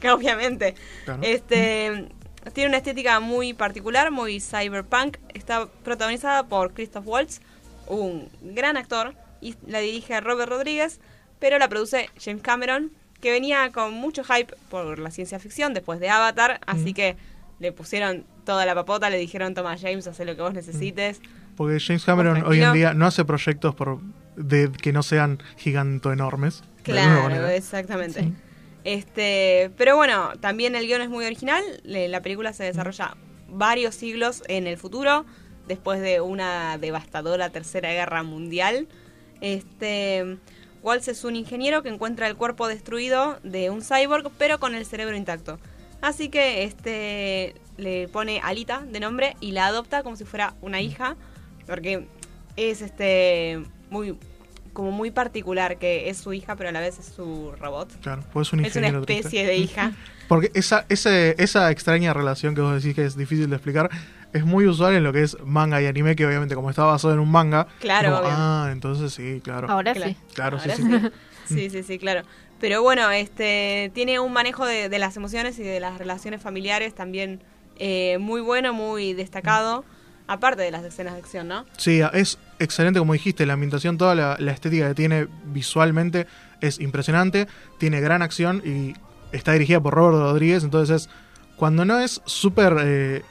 [0.00, 0.74] que obviamente.
[1.04, 1.20] Claro.
[1.22, 2.08] Este
[2.52, 5.18] tiene una estética muy particular, muy cyberpunk.
[5.34, 7.40] Está protagonizada por Christoph Waltz,
[7.86, 11.00] un gran actor, y la dirige Robert Rodríguez,
[11.38, 16.00] pero la produce James Cameron, que venía con mucho hype por la ciencia ficción después
[16.00, 17.16] de Avatar, así que
[17.58, 21.20] le pusieron toda la papota, le dijeron, toma James, haz lo que vos necesites.
[21.56, 24.00] Porque James Cameron hoy en día no hace proyectos por
[24.36, 26.62] de que no sean giganto enormes.
[26.82, 28.20] Claro, exactamente.
[28.20, 28.32] Sí.
[28.90, 31.62] Este, pero bueno, también el guion es muy original.
[31.84, 33.16] La película se desarrolla
[33.48, 35.24] varios siglos en el futuro,
[35.68, 38.88] después de una devastadora tercera guerra mundial.
[39.40, 40.38] Este,
[40.82, 44.84] Waltz es un ingeniero que encuentra el cuerpo destruido de un cyborg, pero con el
[44.84, 45.60] cerebro intacto.
[46.00, 50.80] Así que este le pone Alita de nombre y la adopta como si fuera una
[50.80, 51.16] hija,
[51.64, 52.08] porque
[52.56, 54.18] es este muy
[54.72, 57.88] como muy particular que es su hija, pero a la vez es su robot.
[58.00, 59.92] Claro, pues es un Es una especie de hija.
[60.28, 63.90] Porque esa, ese- esa extraña relación que vos decís que es difícil de explicar
[64.32, 67.12] es muy usual en lo que es manga y anime, que obviamente como está basado
[67.14, 67.66] en un manga.
[67.80, 69.68] Claro, como, ah, entonces sí, claro.
[69.68, 70.12] Ahora Claro.
[70.12, 70.16] sí.
[70.34, 70.82] Claro, sí, Ahora sí.
[70.82, 71.10] sí.
[71.56, 72.22] Sí, sí, sí, claro.
[72.60, 76.94] Pero bueno, este tiene un manejo de, de las emociones y de las relaciones familiares
[76.94, 77.40] también
[77.76, 79.84] eh, muy bueno, muy destacado.
[80.32, 81.64] Aparte de las escenas de acción, ¿no?
[81.76, 86.26] Sí, es excelente como dijiste, la ambientación, toda la, la estética que tiene visualmente
[86.60, 88.94] es impresionante, tiene gran acción y
[89.32, 91.08] está dirigida por Robert Rodríguez, entonces es,
[91.56, 93.22] cuando no es súper eh,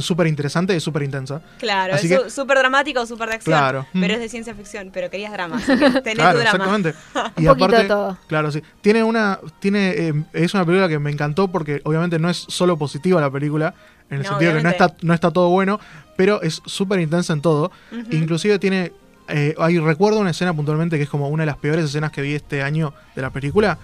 [0.00, 1.40] súper interesante, es súper intensa.
[1.58, 3.56] Claro, Así es súper dramático, súper de acción.
[3.56, 3.86] Claro.
[3.92, 4.10] Pero Mm.
[4.16, 6.64] es de ciencia ficción, pero querías drama, tenés Claro, tu drama.
[6.64, 6.94] exactamente.
[7.36, 8.18] Un poquito de todo.
[8.26, 8.60] Claro, sí.
[8.80, 12.76] Tiene una, tiene, eh, es una película que me encantó porque obviamente no es solo
[12.76, 13.74] positiva la película,
[14.10, 14.84] en el No, sentido que no obviamente.
[14.84, 15.78] está, no está todo bueno,
[16.16, 17.70] pero es súper intensa en todo.
[18.10, 18.92] Inclusive tiene,
[19.28, 22.22] eh, ahí recuerdo una escena puntualmente que es como una de las peores escenas que
[22.22, 23.78] vi este año de la película,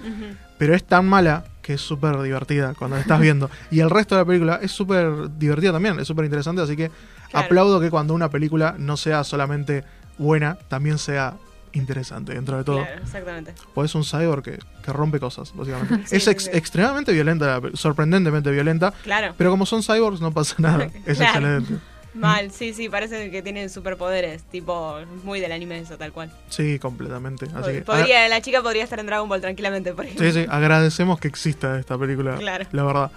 [0.59, 3.51] pero es tan mala que es súper divertida cuando la estás viendo.
[3.71, 6.91] Y el resto de la película es súper divertida también, es súper interesante, así que
[7.31, 7.47] Claro.
[7.47, 9.85] aplaudo que cuando una película no sea solamente
[10.19, 11.35] buena, también sea
[11.73, 12.79] interesante dentro de todo.
[12.79, 13.55] Claro, exactamente.
[13.73, 16.01] Pues es un cyborg que, que rompe cosas, básicamente.
[16.09, 16.51] Sí, es ex- sí.
[16.53, 18.93] extremadamente violenta, sorprendentemente violenta.
[19.05, 19.35] Claro.
[19.39, 20.89] Pero como son cyborgs, no pasa nada.
[21.07, 21.39] Es Claro.
[21.39, 21.75] excelente.
[22.15, 26.31] Mal, sí, sí, parece que tienen superpoderes, tipo muy del anime eso, tal cual.
[26.49, 27.47] Sí, completamente.
[27.55, 30.33] Así que, Podría, la chica podría estar en Dragon Ball tranquilamente, por ah, ejemplo.
[30.33, 32.67] sí, sí, agradecemos que exista esta película, Claro.
[32.73, 33.11] la verdad.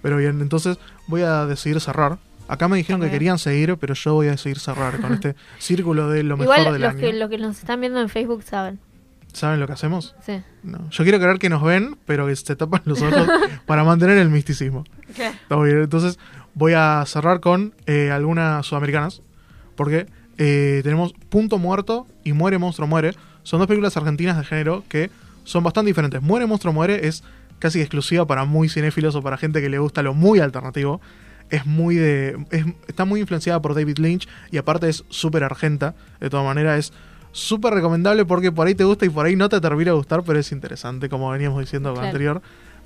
[0.00, 2.18] Pero bien, entonces voy a decidir cerrar.
[2.46, 6.08] Acá me dijeron que querían seguir, pero yo voy a decidir cerrar con este círculo
[6.08, 7.00] de lo mejor Igual del los año.
[7.00, 8.78] que, los que nos están viendo en Facebook saben.
[9.34, 10.16] ¿Saben lo que hacemos?
[10.24, 10.40] Sí.
[10.62, 10.88] No.
[10.88, 13.28] Yo quiero creer que nos ven, pero que se tapan los ojos
[13.66, 14.84] para mantener el misticismo.
[15.10, 15.82] Está bien.
[15.82, 16.18] Entonces
[16.54, 19.22] voy a cerrar con eh, algunas sudamericanas.
[19.76, 20.06] Porque
[20.38, 23.12] eh, tenemos Punto Muerto y Muere Monstruo Muere.
[23.42, 25.10] Son dos películas argentinas de género que
[25.44, 26.20] son bastante diferentes.
[26.22, 27.22] Muere Monstruo Muere es
[27.58, 31.00] casi exclusiva para muy cinéfilos o para gente que le gusta lo muy alternativo.
[31.50, 32.36] Es muy de.
[32.50, 35.94] es- está muy influenciada por David Lynch y aparte es súper argenta.
[36.20, 36.92] De todas maneras, es
[37.32, 40.22] súper recomendable porque por ahí te gusta y por ahí no te termina a gustar,
[40.24, 42.08] pero es interesante, como veníamos diciendo con Claro.
[42.08, 42.42] anterior.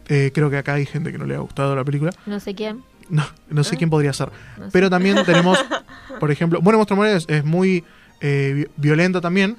[0.09, 2.13] Eh, creo que acá hay gente que no le ha gustado la película.
[2.27, 2.83] No sé quién.
[3.13, 4.31] No, no sé quién podría ser.
[4.59, 4.71] No sé.
[4.73, 5.59] Pero también tenemos,
[6.21, 7.85] por ejemplo, Bueno, Monstruo Muere es, es muy
[8.23, 9.57] eh, vi- violenta también,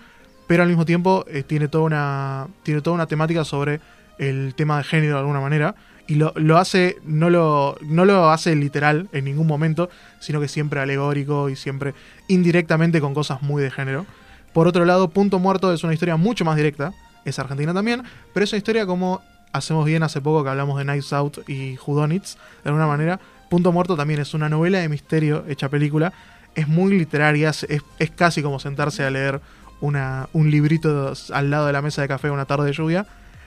[0.47, 3.79] pero al mismo tiempo eh, tiene, toda una, tiene toda una temática sobre
[4.17, 5.75] el tema de género de alguna manera.
[6.07, 9.89] Y lo, lo hace, no lo, no lo hace literal en ningún momento,
[10.19, 11.93] sino que siempre alegórico y siempre
[12.27, 14.05] indirectamente con cosas muy de género.
[14.51, 16.91] Por otro lado, Punto Muerto es una historia mucho más directa,
[17.23, 19.21] es argentina también, pero es una historia como
[19.53, 23.19] hacemos bien hace poco que hablamos de Nights Out y Whodunits, de alguna manera.
[23.53, 26.11] Punto Muerto también es una novela de misterio hecha película,
[26.55, 27.67] es muy literaria, es,
[27.99, 29.41] es- casi como sentarse a leer
[29.79, 33.05] una, un librito al lado de la mesa de café una tarde de lluvia.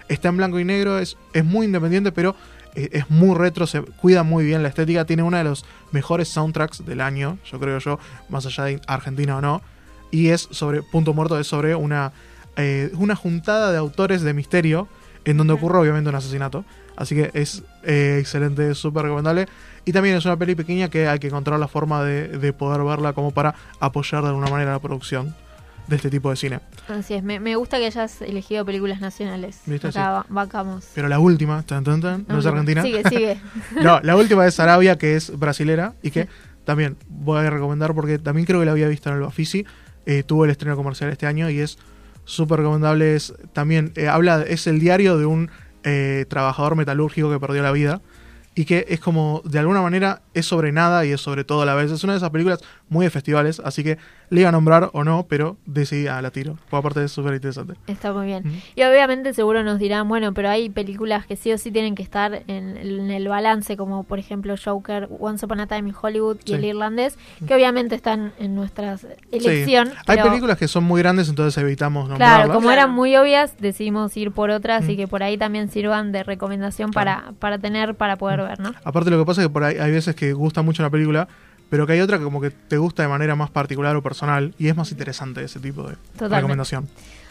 [0.08, 2.36] Está en blanco y negro, es, es muy independiente, pero
[2.76, 6.28] eh, es muy retro, se cuida muy bien la estética, tiene uno de los mejores
[6.28, 7.98] soundtracks del año, yo creo yo,
[8.28, 9.60] más allá de Argentina o no.
[10.12, 12.12] Y es sobre, Punto Muerto es sobre una,
[12.54, 14.86] eh, una juntada de autores de misterio
[15.24, 16.64] en donde ocurre obviamente un asesinato.
[16.96, 19.48] Así que es eh, excelente, súper recomendable.
[19.86, 22.82] Y también es una peli pequeña que hay que encontrar la forma de, de poder
[22.82, 25.34] verla como para apoyar de alguna manera la producción
[25.86, 26.58] de este tipo de cine.
[26.88, 29.60] Así es, me, me gusta que hayas elegido películas nacionales.
[29.64, 29.86] ¿Viste?
[29.88, 30.88] Acá va- vacamos.
[30.94, 32.82] Pero la última, tan, tan, tan, no es argentina.
[32.82, 33.40] Sigue, sigue.
[33.80, 36.28] No, la última es Arabia, que es brasilera y que
[36.64, 39.64] también voy a recomendar porque también creo que la había visto en el Bafisi.
[40.06, 41.78] Eh, tuvo el estreno comercial este año y es
[42.24, 43.14] súper recomendable.
[43.14, 45.48] Es también eh, habla, es el diario de un
[45.84, 48.00] eh, trabajador metalúrgico que perdió la vida
[48.58, 51.66] y que es como, de alguna manera, es sobre nada y es sobre todo a
[51.66, 51.92] la vez.
[51.92, 53.98] Es una de esas películas muy de festivales, así que
[54.30, 56.56] le iba a nombrar o no, pero decidí, ah, la tiro.
[56.68, 57.74] Porque aparte es súper interesante.
[57.86, 58.60] Está muy bien.
[58.74, 62.02] Y obviamente seguro nos dirán, bueno, pero hay películas que sí o sí tienen que
[62.02, 66.38] estar en, en el balance, como por ejemplo Joker, Once Upon a Time in Hollywood
[66.44, 66.54] y Sí.
[66.54, 69.06] El Irlandés, que obviamente están en nuestra Sí.
[69.32, 69.88] elección.
[70.06, 72.44] Hay pero- películas que son muy grandes, entonces evitamos nombrarlas.
[72.46, 74.90] Claro, como eran muy obvias, decidimos ir por otras Mm.
[74.90, 77.20] y que por ahí también sirvan de recomendación Claro.
[77.22, 78.72] para, para tener, para poder ver, ¿no?
[78.84, 81.28] Aparte lo que pasa es que por ahí hay veces que gusta mucho una película,
[81.70, 84.54] pero que hay otra que como que te gusta de manera más particular o personal
[84.58, 86.36] y es más interesante ese tipo de Totalmente.
[86.36, 86.88] recomendación.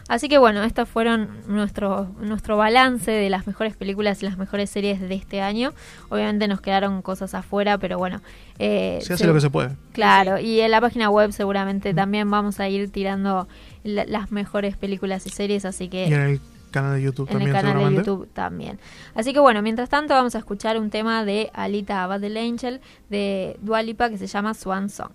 [0.08, 4.70] Así que bueno, estos fueron nuestro, nuestro balance de las mejores películas y las mejores
[4.70, 5.74] series de este año.
[6.10, 8.22] Obviamente nos quedaron cosas afuera, pero bueno.
[8.60, 9.72] eh, Se hace se- lo que se puede.
[9.94, 13.48] Claro, y en la página web seguramente también vamos a ir tirando
[13.84, 16.42] la- las mejores películas y series, así que Y en el
[16.76, 17.98] canal de YouTube en el también canal de.
[17.98, 18.80] YouTube también.
[19.16, 23.58] Así que bueno, mientras tanto vamos a escuchar un tema de Alita Battle Angel de
[23.62, 25.12] Dualipa que se llama Swan Song.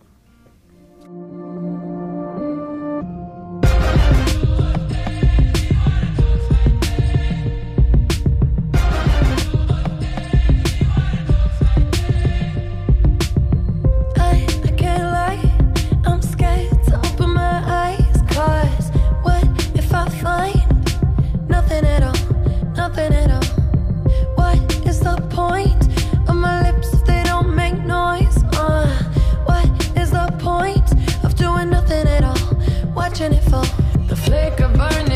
[33.21, 33.66] Watching it fall,
[34.07, 35.10] the flicker burning,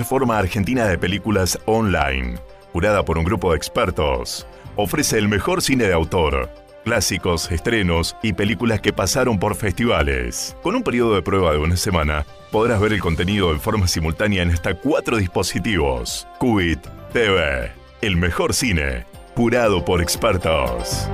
[0.00, 2.38] plataforma argentina de películas online,
[2.72, 4.46] curada por un grupo de expertos.
[4.74, 6.48] Ofrece el mejor cine de autor,
[6.84, 10.56] clásicos, estrenos y películas que pasaron por festivales.
[10.62, 14.42] Con un periodo de prueba de una semana, podrás ver el contenido en forma simultánea
[14.42, 16.26] en hasta cuatro dispositivos.
[16.38, 16.80] Cubit
[17.12, 17.70] TV,
[18.00, 21.10] el mejor cine, curado por expertos.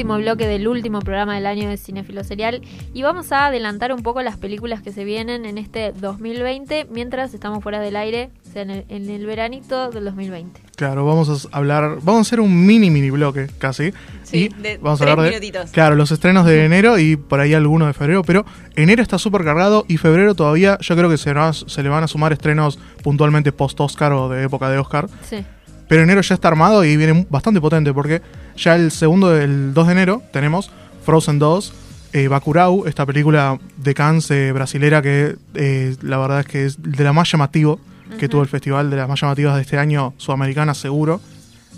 [0.00, 2.62] Último bloque del último programa del año de Cinefilo Serial
[2.94, 7.34] y vamos a adelantar un poco las películas que se vienen en este 2020 mientras
[7.34, 10.58] estamos fuera del aire, o sea, en el, en el veranito del 2020.
[10.74, 13.92] Claro, vamos a hablar, vamos a hacer un mini mini bloque casi.
[14.22, 15.70] Sí, y de vamos a hablar de minutitos.
[15.70, 18.46] claro, los estrenos de enero y por ahí algunos de febrero, pero
[18.76, 21.34] enero está súper cargado y febrero todavía yo creo que se,
[21.66, 25.08] se le van a sumar estrenos puntualmente post-Oscar o de época de Oscar.
[25.28, 25.44] Sí.
[25.90, 28.22] Pero enero ya está armado y viene bastante potente porque
[28.56, 30.70] ya el segundo, el 2 de enero, tenemos
[31.04, 31.72] Frozen 2,
[32.12, 36.80] eh, Bacurau, esta película de Cannes eh, brasilera que eh, la verdad es que es
[36.80, 37.80] de la más llamativo
[38.20, 41.20] que tuvo el festival, de las más llamativas de este año, sudamericana seguro.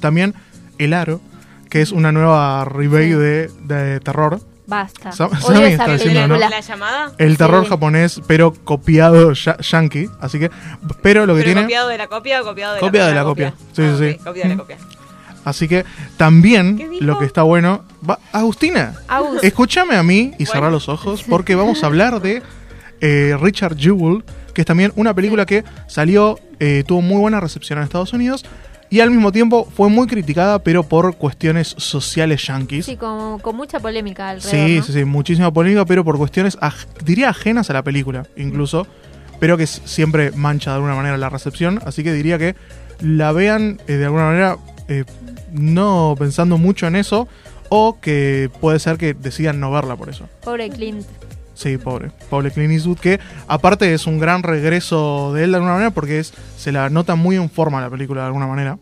[0.01, 0.35] También
[0.77, 1.23] El Aro,
[1.71, 4.41] que es una nueva remake de terror.
[4.77, 5.12] Basta.
[5.12, 6.37] Sa- Odio Sammy esa está diciendo.
[6.37, 7.12] ¿La llamada?
[7.18, 7.37] El Sí.
[7.39, 10.09] terror japonés, pero copiado ya- yankee.
[10.20, 10.51] Así que,
[11.03, 11.62] pero lo que ¿Pero tiene...
[11.62, 13.55] copiado de la copia o copiado de Copia la de la copia.
[13.73, 14.25] Sí, Ah, sí, ok, sí.
[14.25, 14.77] Copia de la copia.
[15.45, 15.85] Así que
[16.16, 17.85] también lo que está bueno.
[18.09, 19.43] Va, Agustina, Agus.
[19.43, 20.53] escúchame a mí y Bueno.
[20.53, 22.43] cerrar los ojos porque vamos a hablar de
[23.01, 24.23] eh, Richard Jewell,
[24.55, 28.45] que es también una película que salió, eh, tuvo muy buena recepción en Estados Unidos
[28.93, 32.84] y al mismo tiempo fue muy criticada, pero por cuestiones sociales yankees.
[32.86, 34.66] Sí, con, con mucha polémica alrededor.
[34.68, 34.82] Sí, ¿no?
[34.82, 38.86] sí, sí, muchísima polémica, pero por cuestiones, aj- diría ajenas a la película, incluso,
[39.40, 42.55] pero que siempre mancha de alguna manera la recepción, así que diría que
[43.01, 45.05] la vean eh, de alguna manera eh,
[45.53, 47.26] no pensando mucho en eso,
[47.70, 50.28] o que puede ser que decidan no verla por eso.
[50.45, 51.07] Pobre Clint.
[51.55, 55.75] Sí, pobre, pobre Clint Eastwood, que aparte es un gran regreso de él de alguna
[55.75, 58.79] manera, porque es, se la nota muy en forma la película de alguna manera.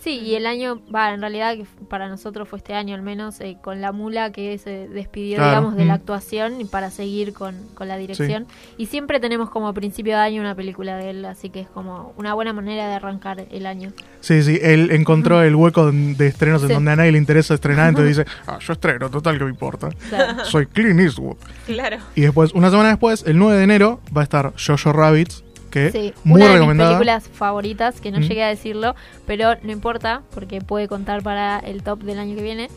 [0.00, 3.38] Sí, y el año, va, en realidad que para nosotros fue este año al menos,
[3.40, 7.34] eh, con la mula que se despidió, Claro, digamos, de la actuación y para seguir
[7.34, 8.46] con, con la dirección.
[8.78, 12.14] Y siempre tenemos como principio de año una película de él, así que es como
[12.16, 13.92] una buena manera de arrancar el año.
[14.20, 17.90] Sí, sí, él encontró el hueco de estrenos en donde a nadie le interesa estrenar,
[17.90, 19.90] entonces dice, ah, yo estreno, total que me importa.
[20.08, 20.44] Claro.
[20.46, 21.36] Soy Clint Eastwood.
[21.66, 21.98] Claro.
[22.14, 25.30] Y después, una semana después, el 9 de enero, va a estar Jojo Rabbit,
[25.70, 26.90] que Sí, muy una de mis recomendada.
[26.90, 28.22] películas favoritas, que no Mm.
[28.22, 28.94] llegué a decirlo,
[29.26, 32.68] pero no importa, porque puede contar para el top del año que viene.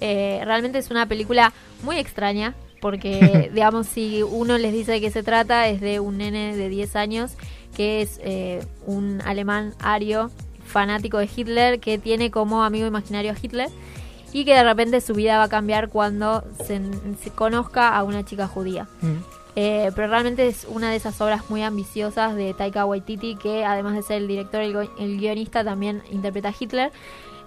[0.00, 5.10] Eh, realmente es una película muy extraña, porque, digamos, si uno les dice de qué
[5.10, 7.32] se trata, es de un nene de 10 años,
[7.76, 10.30] que es eh, un alemán ario,
[10.66, 13.68] fanático de Hitler, que tiene como amigo imaginario a Hitler,
[14.32, 16.80] y que de repente su vida va a cambiar cuando se,
[17.22, 18.88] se conozca a una chica judía.
[19.02, 19.16] Mm.
[19.54, 23.94] Eh, pero realmente es una de esas obras muy ambiciosas de Taika Waititi, que además
[23.94, 26.90] de ser el director y el, el guionista, también interpreta a Hitler.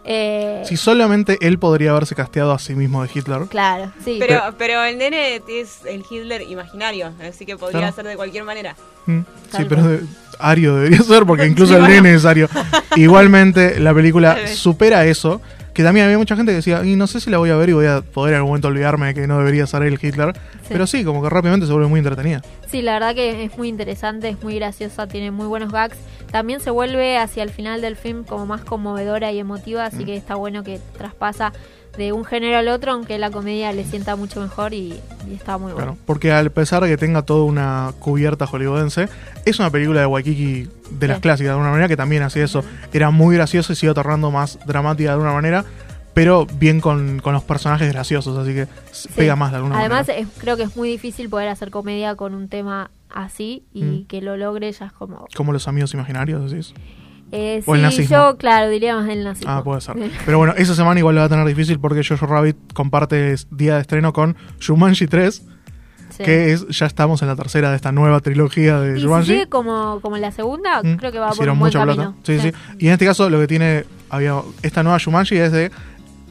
[0.07, 3.47] Eh, Si solamente él podría haberse casteado a sí mismo de Hitler.
[3.49, 4.17] Claro, sí.
[4.19, 7.95] Pero, pero el nene es el Hitler imaginario, así que podría Claro.
[7.95, 8.75] ser de cualquier manera.
[9.07, 9.21] Mm.
[9.57, 10.01] Sí, pero de-
[10.37, 11.95] Ario debería ser, porque incluso Sí, el bueno.
[12.03, 12.47] nene es Ario.
[12.95, 15.41] Igualmente, la película supera eso.
[15.73, 17.67] Que también había mucha gente que decía, y no sé si la voy a ver
[17.67, 20.33] y voy a poder en algún momento olvidarme de que no debería ser él Hitler.
[20.69, 22.41] Pero sí, como que rápidamente se vuelve muy entretenida.
[22.69, 25.97] Sí, la verdad que es muy interesante, es muy graciosa, tiene muy buenos gags.
[26.31, 30.05] También se vuelve hacia el final del film como más conmovedora y emotiva, así Mm.
[30.05, 31.53] que está bueno que traspasa
[31.97, 34.99] de un género al otro, aunque la comedia le sienta mucho mejor y,
[35.29, 35.93] y está muy bueno.
[35.93, 39.07] Claro, porque a pesar de que tenga toda una cubierta hollywoodense,
[39.45, 41.21] es una película de Waikiki de las Sí.
[41.21, 42.65] clásicas de alguna manera que también hacía eso.
[42.91, 45.63] Era muy gracioso y se iba tornando más dramática de alguna manera,
[46.15, 49.09] pero bien con, con los personajes graciosos, así que Sí.
[49.15, 50.27] pega más de alguna Además, manera.
[50.27, 54.05] es- creo que es muy difícil poder hacer comedia con un tema así y Mm.
[54.07, 55.27] que lo logre ya es como...
[55.35, 56.73] Como los amigos imaginarios, decís.
[57.31, 58.15] Eh, O el sí, nazismo.
[58.15, 59.51] yo, claro, diría más del nazismo.
[59.51, 59.95] Ah, puede ser.
[60.25, 63.75] Pero bueno, esa semana igual lo va a tener difícil porque Jojo Rabbit comparte día
[63.75, 65.43] de estreno con Shumanji 3,
[66.09, 66.23] Sí.
[66.23, 69.47] que es ya estamos en la tercera de esta nueva trilogía de Y si sigue
[69.49, 71.95] como, como la segunda, Mm, creo que va por un buen mucha camino.
[71.95, 72.15] plata.
[72.23, 75.71] Sí, sí, Y en este caso lo que tiene había esta nueva Shumanji es de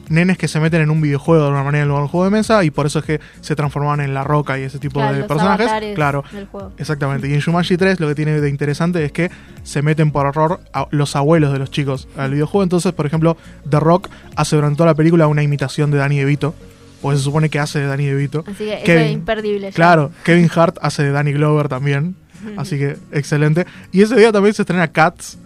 [0.09, 2.25] nenes que se meten en un videojuego de alguna manera en lugar de un juego
[2.25, 4.99] de mesa y por eso es que se transforman en la roca y ese tipo
[4.99, 5.95] Claro, de los personajes.
[5.95, 6.71] Claro, del juego.
[6.77, 7.27] exactamente.
[7.27, 9.31] Y en Shumanji 3 lo que tiene de interesante es que
[9.63, 12.63] se meten por error a los abuelos de los chicos al videojuego.
[12.63, 13.35] Entonces, por ejemplo,
[13.69, 16.53] The Rock hace durante toda la película una imitación de Danny DeVito.
[17.01, 18.43] O se supone que hace de Danny DeVito.
[18.47, 19.67] Así que eso Kevin- es imperdible.
[19.67, 19.75] ya.
[19.75, 22.15] Claro, Kevin Hart hace de Danny Glover también.
[22.57, 23.65] Así que excelente.
[23.91, 25.37] Y ese día también se estrena Cats,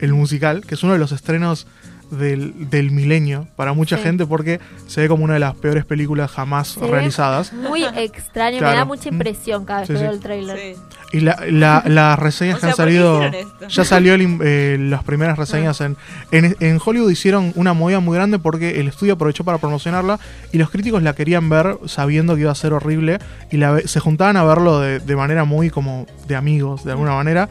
[0.00, 1.66] el musical, que es uno de los estrenos
[2.10, 4.02] del, del milenio para mucha Sí.
[4.02, 7.52] gente porque se ve como una de las peores películas jamás Se realizadas.
[7.52, 8.76] Muy extraño, me Claro.
[8.78, 10.04] da mucha impresión cada vez Sí, que sí.
[10.04, 10.58] veo el trailer.
[10.58, 10.80] Sí.
[11.12, 13.68] Y la, la- las reseñas O que han sea, ¿por qué salido.
[13.68, 15.96] Ya salió el eh, las primeras reseñas en,
[16.32, 16.54] en.
[16.60, 20.18] en Hollywood hicieron una movida muy grande porque el estudio aprovechó para promocionarla
[20.52, 23.18] y los críticos la querían ver sabiendo que iba a ser horrible
[23.50, 27.14] y la se juntaban a verlo de, de manera muy como de amigos, de alguna
[27.14, 27.48] manera.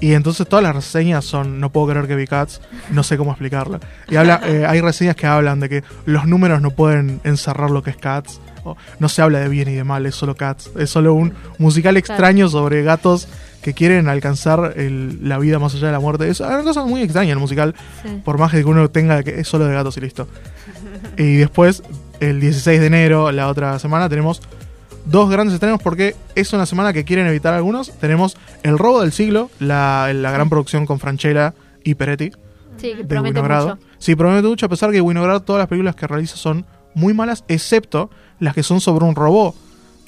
[0.00, 1.58] Y entonces todas las reseñas son.
[1.60, 3.80] No puedo creer que vi Cats, no sé cómo explicarla.
[4.08, 7.82] Y habla, eh, hay reseñas que hablan de que los números no pueden encerrar lo
[7.82, 8.40] que es Cats.
[8.64, 10.70] o no se habla de bien y de mal, es solo Cats.
[10.78, 13.28] Es solo un musical extraño sobre gatos
[13.62, 16.28] que quieren alcanzar el- la vida más allá de la muerte.
[16.28, 18.20] Es una cosa muy extraña el musical, Sí.
[18.24, 20.28] por más que uno tenga que es solo de gatos y listo.
[21.16, 21.82] Y después,
[22.20, 24.42] el 16 de enero, la otra semana, tenemos
[25.10, 27.90] dos grandes estrenos porque es una semana que quieren evitar algunos.
[27.98, 31.54] Tenemos El robo del siglo, la, la gran producción con Franchella
[31.84, 32.30] y Peretti
[32.76, 33.64] Sí, que de Winograd.
[33.64, 33.78] mucho.
[33.98, 37.44] Sí, promete mucho, a pesar que Winograd todas las películas que realiza son muy malas,
[37.48, 39.54] excepto las que son sobre un robot.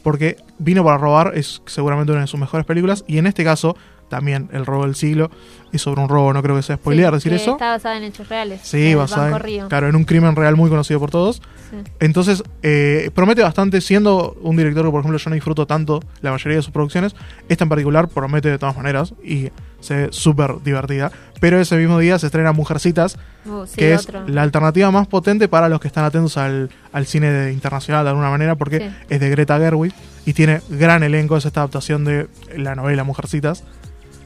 [0.03, 3.05] Porque Vino para robar es seguramente una de sus mejores películas.
[3.07, 3.77] Y en este caso,
[4.11, 5.31] también El robo del siglo
[5.73, 7.53] es sobre un robo, no creo que sea spoilear Sí, decir que eso.
[7.53, 8.61] Está basada en hechos reales.
[8.65, 9.69] Sí, basada en, Río.
[9.69, 11.41] claro, en un crimen real muy conocido por todos.
[11.71, 11.77] Sí.
[12.01, 16.33] Entonces, eh, promete bastante, siendo un director que, por ejemplo, yo no disfruto tanto la
[16.33, 17.15] mayoría de sus producciones,
[17.49, 21.13] esta en particular promete de todas maneras y se ve súper divertida.
[21.41, 25.49] Pero ese mismo día se estrena Mujercitas, Uh, sí, que es la alternativa más potente
[25.49, 29.19] para los que están atentos al, al cine de- internacional de alguna manera, porque es
[29.19, 29.95] de Greta Gerwig
[30.27, 33.65] y tiene gran elenco, es esta adaptación de la novela Mujercitas,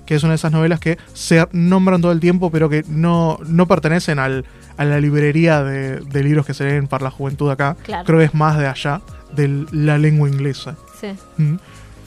[0.07, 3.39] que es una de esas novelas que se nombran todo el tiempo, pero que no,
[3.47, 4.45] no pertenecen al,
[4.77, 7.77] a la librería de, de libros que se leen para la juventud acá.
[7.83, 8.05] Claro.
[8.05, 9.01] Creo que es más de allá,
[9.35, 10.77] de la lengua inglesa.
[11.01, 11.09] Sí.
[11.37, 11.57] Mm.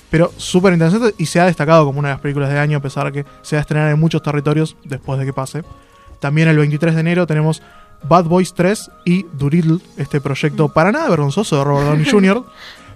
[0.09, 2.81] Pero súper interesante y se ha destacado como una de las películas de año, a
[2.81, 5.63] pesar de que se va a estrenar en muchos territorios después de que pase.
[6.19, 7.61] También el 23 de enero tenemos
[8.03, 12.45] Bad Boys 3 y Doolittle, este proyecto para nada vergonzoso de Robert Downey Jr.,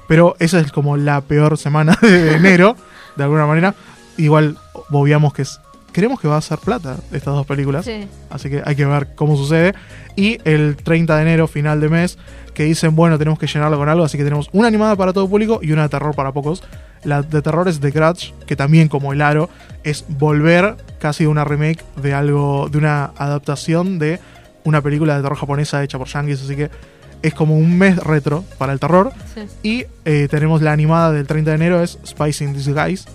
[0.07, 2.75] pero esa es como la peor semana de enero,
[3.15, 3.75] de alguna manera.
[4.17, 4.57] Igual,
[4.99, 5.59] obviamos que es,
[5.91, 7.85] creemos que va a ser plata estas dos películas.
[7.85, 8.07] Sí.
[8.29, 9.73] Así que hay que ver cómo sucede.
[10.15, 12.17] Y el 30 de enero, final de mes,
[12.53, 14.03] que dicen, bueno, tenemos que llenarlo con algo.
[14.03, 16.63] Así que tenemos una animada para todo público y una de terror para pocos.
[17.03, 19.49] La de terror es The Grudge, que también como el aro,
[19.83, 24.19] es volver casi una remake de algo, de una adaptación de
[24.63, 26.43] una película de terror japonesa hecha por yankees.
[26.43, 26.69] Así que
[27.21, 29.11] es como un mes retro para el terror.
[29.33, 29.41] Sí.
[29.63, 33.05] Y eh, tenemos la animada del 30 de enero, es Spice in Disguise.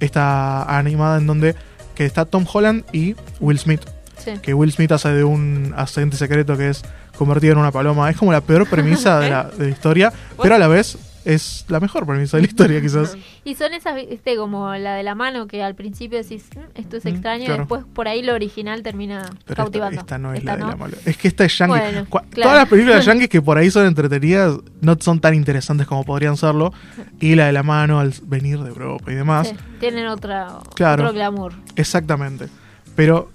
[0.00, 1.54] Esta animada en donde
[1.94, 3.80] que está Tom Holland y Will Smith.
[4.18, 4.32] Sí.
[4.42, 6.82] Que Will Smith hace de un agente secreto que es
[7.16, 8.10] convertido en una paloma.
[8.10, 11.64] Es como la peor premisa de la, de la historia, pero a la vez es
[11.68, 13.16] la mejor premisa de la historia, quizás.
[13.44, 16.96] Y son esas, viste, como la de la mano que al principio decís, "Mm, esto
[16.96, 17.54] es Mm, extraño, claro.
[17.54, 20.00] y después por ahí lo original termina Pero cautivando.
[20.00, 20.96] esta no es Esta la de la mala.
[21.04, 21.78] Es que esta es yankee.
[21.78, 22.50] Bueno, Cua- claro.
[22.50, 26.36] Todas las películas yankees que por ahí son entretenidas no son tan interesantes como podrían
[26.36, 26.72] serlo.
[27.20, 29.48] Y la de la mano al venir de Europa y demás.
[29.48, 31.02] Sí, tienen otra, Claro.
[31.04, 31.52] otro glamour.
[31.76, 32.46] Exactamente.
[32.94, 33.30] Pero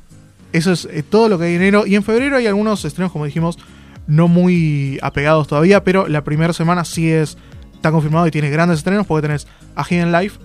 [0.53, 1.85] eso es eh, todo lo que hay en enero.
[1.85, 3.57] Y en febrero hay algunos estrenos, como dijimos,
[4.07, 5.83] no muy apegados todavía.
[5.83, 7.37] Pero la primera semana sí es
[7.81, 10.39] está confirmado y tiene grandes estrenos porque tenés A Hidden Life,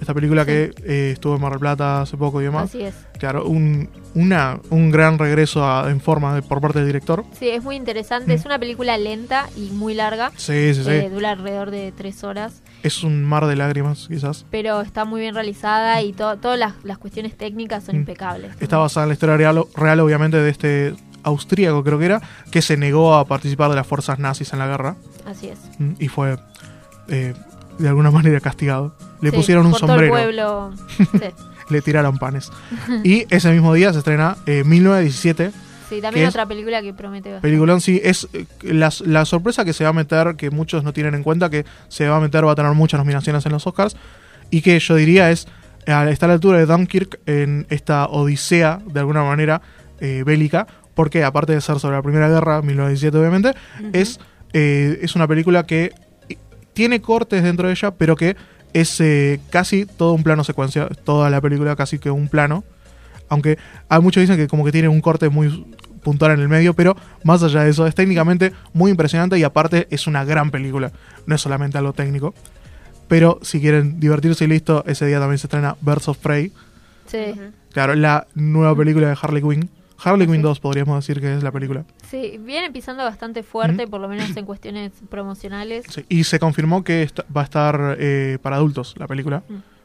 [0.00, 0.46] esta película Sí.
[0.48, 2.64] que eh, estuvo en Mar del Plata hace poco y demás.
[2.64, 2.94] Así es.
[3.18, 7.24] Claro, un, una, un gran regreso a- en forma de- por parte del director.
[7.38, 8.32] Sí, es muy interesante.
[8.32, 8.36] Mm.
[8.36, 10.32] Es una película lenta y muy larga.
[10.36, 10.90] Sí, sí, sí.
[10.90, 12.62] eh, dura alrededor de tres horas.
[12.82, 14.46] Es un mar de lágrimas, quizás.
[14.50, 17.98] Pero está muy bien realizada y to- todas las, las cuestiones técnicas son Mm.
[18.00, 18.52] impecables.
[18.58, 22.62] Está basada en la historia real, real, obviamente, de este austríaco, creo que era, que
[22.62, 24.96] se negó a participar de las fuerzas nazis en la guerra.
[25.26, 25.58] Así es.
[25.78, 26.38] Mm, y fue
[27.10, 27.34] eh,
[27.78, 28.94] de alguna manera castigado.
[29.20, 30.72] Le Sí, pusieron un por sombrero, Todo el pueblo.
[30.98, 31.34] sí.
[31.68, 32.50] le tiraron panes.
[33.04, 35.50] y ese mismo día se estrena eh, 1917.
[35.88, 37.48] Sí, también ¿Qué otra película que promete bastante.
[37.48, 40.92] Peliculón, sí, es eh, la, la sorpresa que se va a meter, que muchos no
[40.92, 43.66] tienen en cuenta, que se va a meter, va a tener muchas nominaciones en los
[43.66, 43.96] Oscars,
[44.50, 45.48] y que yo diría es,
[45.84, 49.62] está a la altura de Dunkirk en esta odisea, de alguna manera,
[50.00, 53.54] eh, bélica, porque aparte de ser sobre la Primera Guerra, 1917 obviamente,
[53.92, 54.20] es,
[54.52, 55.92] eh, es una película que
[56.80, 58.36] tiene cortes dentro de ella, pero que
[58.72, 62.64] es eh, casi todo un plano secuencia, toda la película casi que un plano,
[63.28, 63.58] aunque
[63.90, 65.66] hay muchos dicen que como que tiene un corte muy
[66.02, 69.88] puntual en el medio, pero más allá de eso, es técnicamente muy impresionante y aparte
[69.90, 70.90] es una gran película,
[71.26, 72.32] no es solamente algo técnico.
[73.08, 76.50] Pero si quieren divertirse y listo, ese día también se estrena Birds of Prey,
[77.04, 77.34] Sí.
[77.74, 79.68] claro, la nueva película de Harley Quinn.
[80.02, 80.42] Harley Quinn Sí.
[80.42, 81.84] 2 podríamos decir que es la película.
[82.10, 85.84] Sí, viene pisando bastante fuerte, por lo menos en cuestiones promocionales.
[85.88, 89.42] Sí, y se confirmó que esta- va a estar eh, para adultos la película,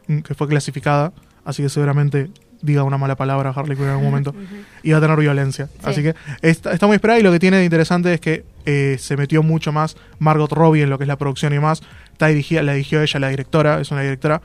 [0.07, 1.11] mm, que fue clasificada,
[1.43, 2.30] así que seguramente
[2.61, 4.34] diga una mala palabra a Harley Quinn en algún momento
[4.84, 5.68] y va a tener violencia.
[5.68, 5.80] Sí.
[5.84, 8.95] Así que está, está muy esperada y lo que tiene de interesante es que eh,
[8.99, 11.82] se metió mucho más Margot Robbie en lo que es la producción y más.
[12.11, 14.41] Está dirigida, la dirigió ella, la directora, es una directora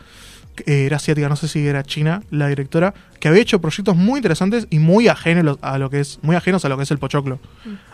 [0.66, 4.66] era asiática, no sé si era china, la directora, que había hecho proyectos muy interesantes
[4.70, 7.38] y muy ajenos a lo que es, muy ajenos a lo que es el pochoclo.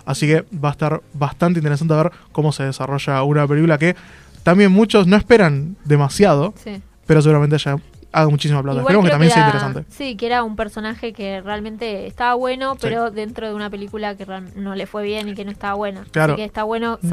[0.05, 3.95] Así que va a estar bastante interesante ver cómo se desarrolla una película que
[4.43, 6.81] también muchos no esperan demasiado, Sí.
[7.07, 7.77] pero seguramente haya
[8.13, 8.79] haga muchísima plata.
[8.79, 9.93] Igual Esperemos que también sea era- interesante.
[9.95, 12.79] Sí, que era un personaje que realmente estaba bueno, Sí.
[12.83, 14.25] pero dentro de una película que
[14.57, 16.05] no le fue bien y que no estaba buena.
[16.13, 16.33] Claro.
[16.33, 17.07] Así que está bueno Mm.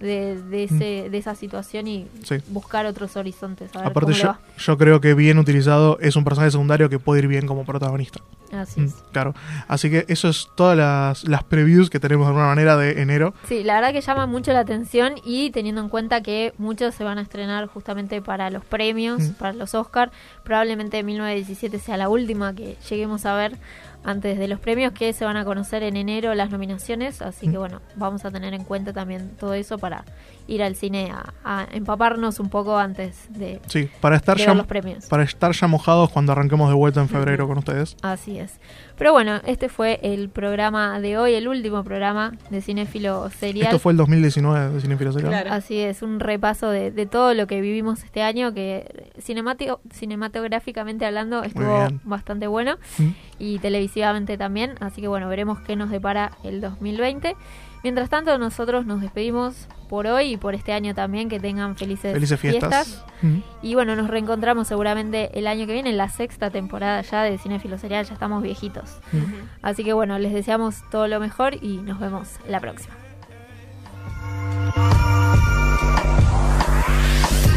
[0.00, 2.36] De, de, ese, de esa situación y Sí.
[2.48, 3.70] buscar otros horizontes.
[3.76, 4.40] A ver Aparte, cómo le yo, va.
[4.58, 8.20] yo creo que bien utilizado es un personaje secundario que puede ir bien como protagonista.
[8.52, 8.94] Así Mm, es.
[9.12, 9.34] claro.
[9.68, 13.32] Así que eso es todas las, las previews que tenemos de alguna manera de enero.
[13.46, 17.04] Sí, la verdad que llama mucho la atención y teniendo en cuenta que muchos se
[17.04, 19.32] van a estrenar justamente para los premios, Mm.
[19.34, 20.10] para los Oscar,
[20.42, 23.56] probablemente 1917 sea la última que lleguemos a ver
[24.02, 27.56] antes de los premios que se van a conocer en enero las nominaciones, así que
[27.56, 27.60] Mm.
[27.60, 30.04] bueno, vamos a tener en cuenta también todo eso para
[30.48, 34.54] ir al cine a, a empaparnos un poco antes de, Sí, para estar, de ya,
[34.54, 35.06] los premios.
[35.06, 37.96] para estar ya mojados cuando arranquemos de vuelta en febrero con ustedes.
[38.02, 38.58] Así es.
[39.00, 43.68] Pero bueno, este fue el programa de hoy, el último programa de Cinéfilo Serial.
[43.68, 45.30] Esto fue el 2019 de Cinefilo Serial.
[45.30, 45.52] Claro.
[45.54, 51.06] Así es, un repaso de, de todo lo que vivimos este año, que cinemático, cinematográficamente
[51.06, 53.08] hablando estuvo bastante bueno Mm.
[53.38, 57.36] y televisivamente también, así que bueno, veremos qué nos depara el 2020.
[57.82, 62.12] Mientras tanto, nosotros nos despedimos por hoy y por este año también, que tengan felices,
[62.12, 63.04] Felices fiestas.
[63.22, 63.38] Mm.
[63.62, 67.38] Y bueno, nos reencontramos seguramente el año que viene, en la sexta temporada ya de
[67.38, 68.98] Cinefilo Serial, ya estamos viejitos.
[69.12, 69.24] Mm.
[69.62, 72.94] Así que bueno, les deseamos todo lo mejor y nos vemos la próxima.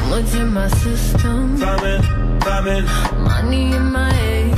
[0.09, 1.57] What's in my system?
[3.19, 4.53] Money in my head.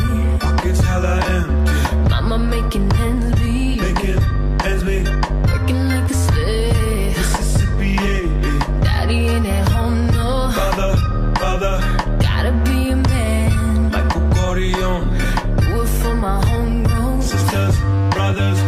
[2.10, 2.92] Mama making
[4.66, 5.25] ends meet.
[18.26, 18.65] others.